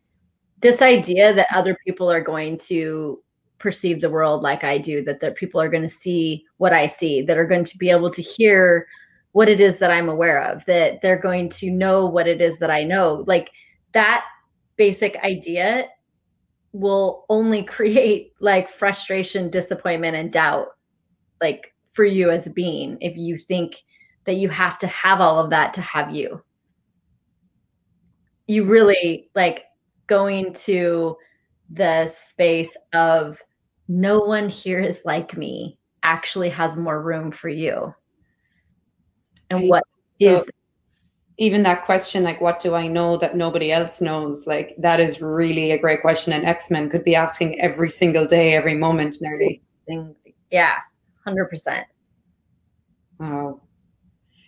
this 0.59 0.81
idea 0.81 1.33
that 1.33 1.47
other 1.53 1.77
people 1.85 2.11
are 2.11 2.21
going 2.21 2.57
to 2.57 3.21
perceive 3.57 4.01
the 4.01 4.09
world 4.09 4.41
like 4.41 4.63
I 4.63 4.77
do, 4.77 5.03
that 5.03 5.19
there, 5.19 5.31
people 5.31 5.61
are 5.61 5.69
going 5.69 5.83
to 5.83 5.89
see 5.89 6.45
what 6.57 6.73
I 6.73 6.85
see, 6.85 7.21
that 7.21 7.37
are 7.37 7.45
going 7.45 7.65
to 7.65 7.77
be 7.77 7.89
able 7.89 8.09
to 8.11 8.21
hear 8.21 8.87
what 9.33 9.49
it 9.49 9.59
is 9.59 9.79
that 9.79 9.91
I'm 9.91 10.09
aware 10.09 10.41
of, 10.41 10.65
that 10.65 11.01
they're 11.01 11.19
going 11.19 11.49
to 11.49 11.69
know 11.69 12.05
what 12.05 12.27
it 12.27 12.41
is 12.41 12.59
that 12.59 12.71
I 12.71 12.83
know. 12.83 13.23
Like 13.27 13.51
that 13.91 14.25
basic 14.75 15.17
idea 15.17 15.87
will 16.71 17.25
only 17.29 17.63
create 17.77 18.33
like 18.39 18.69
frustration, 18.69 19.49
disappointment, 19.49 20.15
and 20.15 20.31
doubt, 20.31 20.69
like 21.41 21.74
for 21.95 22.05
you 22.05 22.29
as 22.29 22.45
a 22.45 22.51
being, 22.51 22.97
if 23.01 23.17
you 23.17 23.37
think 23.37 23.83
that 24.25 24.35
you 24.35 24.49
have 24.49 24.77
to 24.79 24.87
have 24.87 25.21
all 25.21 25.39
of 25.39 25.49
that 25.49 25.73
to 25.73 25.81
have 25.81 26.13
you. 26.13 26.43
You 28.47 28.65
really 28.65 29.29
like 29.33 29.63
going 30.07 30.53
to 30.53 31.17
the 31.71 32.05
space 32.07 32.75
of 32.93 33.39
no 33.87 34.19
one 34.19 34.49
here 34.49 34.79
is 34.79 35.01
like 35.05 35.37
me 35.37 35.79
actually 36.03 36.49
has 36.49 36.75
more 36.75 37.01
room 37.01 37.31
for 37.31 37.49
you. 37.49 37.93
And 39.49 39.69
what 39.69 39.83
is 40.19 40.39
so 40.39 40.45
even 41.37 41.63
that 41.63 41.85
question 41.85 42.23
like 42.23 42.39
what 42.39 42.59
do 42.59 42.75
I 42.75 42.87
know 42.87 43.17
that 43.17 43.35
nobody 43.35 43.71
else 43.71 44.01
knows? 44.01 44.47
Like 44.47 44.75
that 44.79 44.99
is 44.99 45.21
really 45.21 45.71
a 45.71 45.77
great 45.77 46.01
question 46.01 46.33
and 46.33 46.45
X-Men 46.45 46.89
could 46.89 47.03
be 47.03 47.15
asking 47.15 47.59
every 47.59 47.89
single 47.89 48.25
day, 48.25 48.53
every 48.53 48.75
moment 48.75 49.17
nearly. 49.21 49.61
Yeah, 50.51 50.75
100%. 51.27 51.83
Wow. 53.19 53.61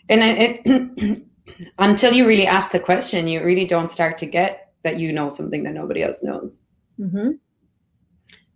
And 0.10 0.22
it, 0.24 1.24
until 1.80 2.14
you 2.14 2.28
really 2.28 2.48
ask 2.48 2.72
the 2.72 2.80
question, 2.80 3.28
you 3.28 3.44
really 3.44 3.66
don't 3.66 3.92
start 3.92 4.18
to 4.20 4.26
get 4.26 4.74
that 4.84 5.00
you 5.00 5.12
know 5.12 5.30
something 5.30 5.64
that 5.64 5.74
nobody 5.74 6.04
else 6.04 6.24
knows. 6.24 6.64
Mm-hmm. 7.00 7.32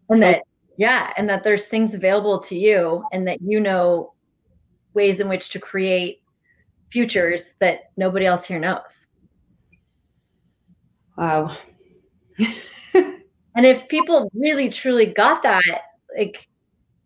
And 0.09 0.19
so, 0.19 0.19
that, 0.19 0.43
yeah, 0.77 1.13
and 1.17 1.27
that 1.29 1.43
there's 1.43 1.65
things 1.65 1.93
available 1.93 2.39
to 2.41 2.57
you, 2.57 3.03
and 3.11 3.27
that 3.27 3.39
you 3.41 3.59
know 3.59 4.13
ways 4.93 5.19
in 5.19 5.29
which 5.29 5.49
to 5.49 5.59
create 5.59 6.21
futures 6.89 7.55
that 7.59 7.91
nobody 7.97 8.25
else 8.25 8.45
here 8.45 8.59
knows. 8.59 9.07
Wow. 11.17 11.55
and 12.39 13.65
if 13.65 13.87
people 13.87 14.29
really 14.33 14.69
truly 14.69 15.05
got 15.05 15.43
that, 15.43 15.81
like 16.17 16.47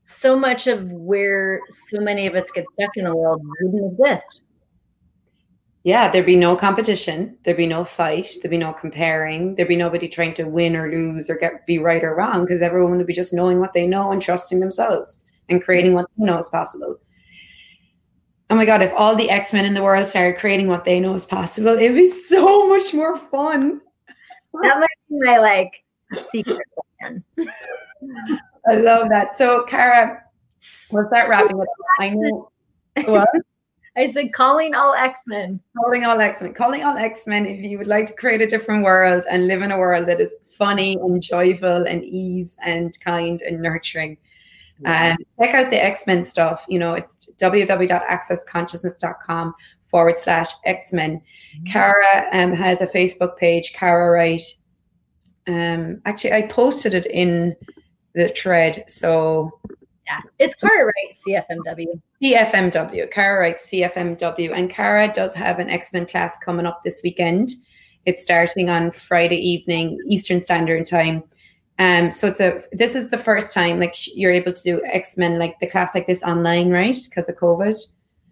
so 0.05 0.37
much 0.37 0.67
of 0.67 0.91
where 0.91 1.61
so 1.69 1.99
many 1.99 2.27
of 2.27 2.35
us 2.35 2.51
get 2.51 2.65
stuck 2.73 2.91
in 2.95 3.05
the 3.05 3.15
world 3.15 3.41
wouldn't 3.43 3.93
exist 3.99 4.41
yeah, 5.85 6.09
there'd 6.09 6.25
be 6.25 6.35
no 6.35 6.55
competition, 6.55 7.37
there'd 7.43 7.57
be 7.57 7.67
no 7.67 7.85
fight, 7.85 8.37
there'd 8.41 8.49
be 8.49 8.57
no 8.57 8.73
comparing, 8.73 9.53
there'd 9.53 9.67
be 9.67 9.75
nobody 9.75 10.07
trying 10.07 10.33
to 10.33 10.45
win 10.45 10.75
or 10.75 10.89
lose 10.89 11.29
or 11.29 11.35
get 11.35 11.63
be 11.67 11.77
right 11.77 12.03
or 12.03 12.15
wrong 12.15 12.43
because 12.43 12.63
everyone 12.63 12.97
would 12.97 13.05
be 13.05 13.13
just 13.13 13.35
knowing 13.35 13.59
what 13.59 13.73
they 13.73 13.85
know 13.85 14.11
and 14.11 14.19
trusting 14.19 14.59
themselves 14.59 15.23
and 15.47 15.63
creating 15.63 15.93
what 15.93 16.07
they 16.17 16.25
know 16.25 16.39
is 16.39 16.49
possible. 16.49 16.97
Oh 18.49 18.55
my 18.55 18.65
god, 18.65 18.81
if 18.81 18.91
all 18.97 19.15
the 19.15 19.29
X-Men 19.29 19.63
in 19.63 19.75
the 19.75 19.83
world 19.83 20.07
started 20.07 20.39
creating 20.39 20.65
what 20.69 20.85
they 20.85 20.99
know 20.99 21.13
is 21.13 21.23
possible, 21.23 21.73
it'd 21.73 21.95
be 21.95 22.07
so 22.07 22.67
much 22.67 22.91
more 22.91 23.15
fun. 23.15 23.79
That 24.63 24.79
might 24.79 24.87
be 25.07 25.19
my 25.19 25.37
like 25.37 25.83
secret 26.31 26.65
plan. 26.99 27.23
I 28.69 28.75
love 28.75 29.09
that. 29.09 29.37
So 29.37 29.63
Cara, 29.63 30.23
we'll 30.91 31.07
start 31.07 31.29
wrapping 31.29 31.57
it 31.57 31.61
up. 31.61 31.67
I 31.99 32.09
know 32.09 32.51
what? 33.05 33.29
I 33.97 34.07
said 34.07 34.33
calling 34.33 34.75
all 34.75 34.93
X-Men. 34.93 35.61
Calling 35.77 36.03
all 36.03 36.19
X-Men. 36.19 36.53
Calling 36.53 36.83
all 36.83 36.97
X-Men 36.97 37.45
if 37.45 37.61
you 37.61 37.77
would 37.77 37.87
like 37.87 38.07
to 38.07 38.13
create 38.13 38.41
a 38.41 38.47
different 38.47 38.83
world 38.83 39.23
and 39.29 39.47
live 39.47 39.61
in 39.61 39.71
a 39.71 39.77
world 39.77 40.05
that 40.07 40.19
is 40.19 40.33
funny 40.47 40.97
and 41.01 41.21
joyful 41.21 41.87
and 41.87 42.03
ease 42.03 42.57
and 42.63 42.99
kind 42.99 43.41
and 43.41 43.61
nurturing. 43.61 44.17
Yeah. 44.81 45.11
Um, 45.11 45.17
check 45.39 45.55
out 45.55 45.69
the 45.69 45.81
X-Men 45.81 46.25
stuff. 46.25 46.65
You 46.67 46.79
know, 46.79 46.95
it's 46.95 47.29
www.accessconsciousness.com 47.37 49.55
forward 49.85 50.19
slash 50.19 50.51
X-Men. 50.65 51.21
Mm-hmm. 51.21 51.63
Cara 51.65 52.27
um, 52.33 52.51
has 52.51 52.81
a 52.81 52.87
Facebook 52.87 53.37
page, 53.37 53.71
Cara 53.73 54.11
Wright. 54.11 54.41
Um, 55.47 56.01
actually, 56.05 56.33
I 56.33 56.41
posted 56.43 56.93
it 56.93 57.05
in 57.05 57.55
the 58.15 58.29
thread. 58.29 58.85
So 58.87 59.51
yeah, 60.07 60.21
it's 60.39 60.55
Cara 60.55 60.85
Wright, 60.85 61.47
CFMW. 61.49 62.01
CFMW, 62.23 63.11
Cara 63.11 63.39
Wright, 63.39 63.57
CFMW. 63.57 64.51
And 64.53 64.69
Cara 64.69 65.11
does 65.13 65.33
have 65.33 65.59
an 65.59 65.69
X-Men 65.69 66.05
class 66.05 66.37
coming 66.37 66.65
up 66.65 66.81
this 66.83 67.01
weekend. 67.03 67.49
It's 68.05 68.21
starting 68.21 68.69
on 68.69 68.91
Friday 68.91 69.37
evening, 69.37 69.99
Eastern 70.07 70.39
Standard 70.39 70.85
Time. 70.85 71.23
Um, 71.77 72.11
so 72.11 72.27
it's 72.27 72.39
a 72.39 72.61
this 72.71 72.95
is 72.95 73.09
the 73.09 73.17
first 73.17 73.53
time 73.53 73.81
like 73.81 73.95
you're 74.15 74.31
able 74.31 74.53
to 74.53 74.63
do 74.63 74.81
X-Men 74.85 75.37
like 75.37 75.59
the 75.59 75.67
class 75.67 75.93
like 75.93 76.07
this 76.07 76.23
online, 76.23 76.69
right? 76.69 76.97
Because 77.09 77.27
of 77.27 77.35
COVID. 77.35 77.77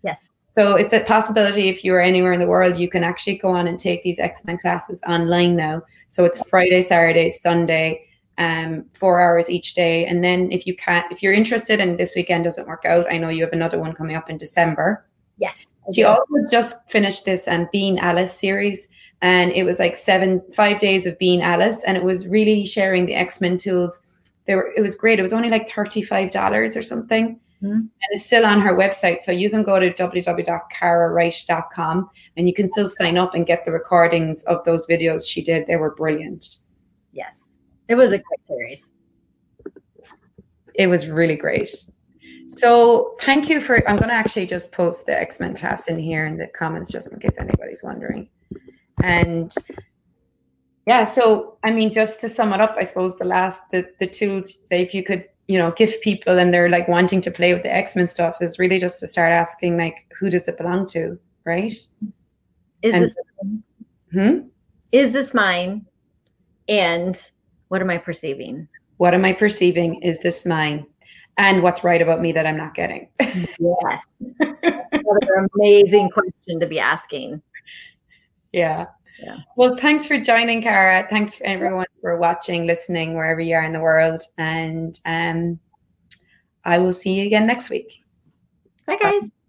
Yes. 0.04 0.22
So 0.56 0.76
it's 0.76 0.93
a 0.93 1.02
possibility 1.02 1.67
if 1.67 1.84
you're 1.84 2.00
anywhere 2.00 2.32
in 2.32 2.39
the 2.39 2.48
world, 2.48 2.78
you 2.78 2.88
can 2.88 3.04
actually 3.04 3.38
go 3.38 3.50
on 3.50 3.67
and 3.67 3.80
take 3.80 4.04
these 4.04 4.19
X-Men 4.19 4.60
classes 4.60 5.02
online 5.08 5.56
now. 5.56 5.82
So 6.08 6.24
it's 6.24 6.48
Friday, 6.48 6.84
Saturday, 6.84 7.32
Sunday 7.32 8.06
um, 8.38 8.86
four 8.93 9.22
hours 9.22 9.50
each 9.50 9.76
day. 9.76 10.06
And 10.06 10.24
then 10.24 10.52
if 10.52 10.65
you 10.65 10.76
can't, 10.76 11.12
if 11.12 11.22
you're 11.22 11.34
interested 11.34 11.80
and 11.80 12.00
this 12.00 12.15
weekend 12.15 12.46
doesn't 12.46 12.67
work 12.67 12.86
out, 12.86 13.06
I 13.12 13.17
know 13.17 13.30
you 13.30 13.43
have 13.43 13.54
another 13.54 13.80
one 13.80 13.93
coming 13.93 14.15
up 14.15 14.30
in 14.30 14.38
December. 14.38 15.06
Yes. 15.38 15.67
She 15.93 16.04
also 16.04 16.24
just 16.50 16.89
finished 16.89 17.26
this 17.26 17.48
um, 17.48 17.67
Being 17.72 18.00
Alice 18.00 18.34
series, 18.34 18.88
and 19.22 19.52
it 19.52 19.63
was 19.63 19.78
like 19.80 19.98
seven, 19.98 20.41
five 20.54 20.80
days 20.80 21.06
of 21.06 21.17
Being 21.17 21.41
Alice, 21.41 21.84
and 21.84 21.98
it 21.98 22.04
was 22.04 22.28
really 22.28 22.65
sharing 22.65 23.06
the 23.06 23.15
X 23.15 23.41
Men 23.41 23.58
tools. 23.58 24.00
They 24.46 24.56
were, 24.56 24.72
it 24.78 24.82
was 24.82 24.96
great. 24.96 25.19
It 25.19 25.24
was 25.24 25.34
only 25.34 25.50
like 25.50 25.67
thirty 25.67 26.02
five 26.02 26.32
dollars 26.32 26.78
or 26.78 26.82
something, 26.82 27.38
mm-hmm. 27.62 27.72
and 27.72 27.89
it's 28.12 28.26
still 28.26 28.46
on 28.46 28.62
her 28.62 28.78
website. 28.78 29.24
So 29.24 29.34
you 29.34 29.50
can 29.50 29.63
go 29.63 29.78
to 29.78 29.91
www.carawright.com 29.91 32.10
and 32.38 32.48
you 32.48 32.54
can 32.54 32.69
still 32.69 32.88
sign 32.88 33.17
up 33.17 33.34
and 33.34 33.46
get 33.46 33.65
the 33.65 33.74
recordings 33.74 34.43
of 34.43 34.63
those 34.63 34.88
videos 34.88 35.28
she 35.28 35.41
did. 35.41 35.67
They 35.67 35.76
were 35.76 35.93
brilliant. 35.96 36.60
Yes. 37.12 37.43
It 37.88 37.96
was 37.96 38.12
a 38.12 38.17
great 38.17 38.48
series. 38.48 38.91
It 40.76 40.88
was 40.88 41.08
really 41.08 41.36
great. 41.36 41.69
So 42.48 43.15
thank 43.22 43.50
you 43.50 43.60
for. 43.60 43.88
I'm 43.88 43.98
going 43.98 44.10
to 44.10 44.15
actually 44.15 44.46
just 44.46 44.72
post 44.72 45.06
the 45.06 45.19
X 45.19 45.39
Men 45.39 45.56
class 45.56 45.88
in 45.88 45.98
here 45.98 46.26
in 46.26 46.38
the 46.38 46.48
comments 46.48 46.91
just 46.91 47.12
in 47.12 47.19
case 47.19 47.36
anybody's 47.39 47.84
wondering. 47.84 48.30
And 49.02 49.54
yeah, 50.86 51.06
so 51.06 51.58
I 51.63 51.72
mean, 51.72 51.93
just 51.93 52.19
to 52.22 52.30
sum 52.30 52.54
it 52.54 52.62
up, 52.62 52.76
I 52.78 52.86
suppose 52.86 53.17
the 53.17 53.26
last 53.26 53.62
the 53.72 53.89
the 54.00 54.08
tools 54.08 54.58
that 54.69 54.80
if 54.80 54.93
you 54.93 55.04
could 55.04 55.28
you 55.48 55.58
know 55.58 55.72
give 55.72 56.00
people 56.02 56.39
and 56.39 56.54
they're 56.54 56.69
like 56.69 56.88
wanting 56.88 57.22
to 57.22 57.32
play 57.32 57.54
with 57.54 57.63
the 57.63 57.74
X 57.74 57.96
Men 57.96 58.08
stuff 58.08 58.38
is 58.41 58.60
really 58.60 58.80
just 58.80 59.00
to 59.00 59.08
start 59.08 59.32
asking 59.32 59.78
like 59.78 60.06
who 60.19 60.30
does 60.30 60.48
it 60.48 60.58
belong 60.58 60.88
to, 60.88 61.19
right? 61.46 61.74
Is 62.82 62.93
and, 62.93 63.04
this 63.04 63.15
hmm? 64.12 64.38
is 64.91 65.12
this 65.12 65.34
mine? 65.34 65.86
And 66.67 67.19
what 67.73 67.81
am 67.81 67.89
I 67.89 67.97
perceiving? 67.97 68.67
What 68.97 69.15
am 69.15 69.25
I 69.25 69.33
perceiving? 69.33 69.99
Is 70.03 70.19
this 70.19 70.45
mine? 70.45 70.86
And 71.39 71.63
what's 71.63 71.83
right 71.83 72.03
about 72.03 72.21
me 72.21 72.31
that 72.31 72.45
I'm 72.45 72.55
not 72.55 72.75
getting? 72.75 73.09
yes. 73.19 74.03
Another 74.39 75.47
amazing 75.55 76.12
question 76.12 76.59
to 76.59 76.67
be 76.67 76.79
asking. 76.79 77.41
Yeah. 78.51 78.86
Yeah. 79.19 79.38
Well, 79.57 79.75
thanks 79.75 80.05
for 80.05 80.19
joining, 80.19 80.62
Cara. 80.62 81.07
Thanks 81.09 81.33
for 81.33 81.47
everyone 81.47 81.88
for 81.99 82.15
watching, 82.15 82.67
listening, 82.67 83.15
wherever 83.15 83.41
you 83.41 83.55
are 83.55 83.63
in 83.63 83.73
the 83.73 83.79
world. 83.79 84.21
And 84.38 84.99
um, 85.05 85.59
I 86.65 86.77
will 86.77 86.93
see 86.93 87.13
you 87.13 87.25
again 87.25 87.47
next 87.47 87.71
week. 87.71 88.03
Bye, 88.86 88.99
guys. 89.01 89.21
Bye. 89.23 89.42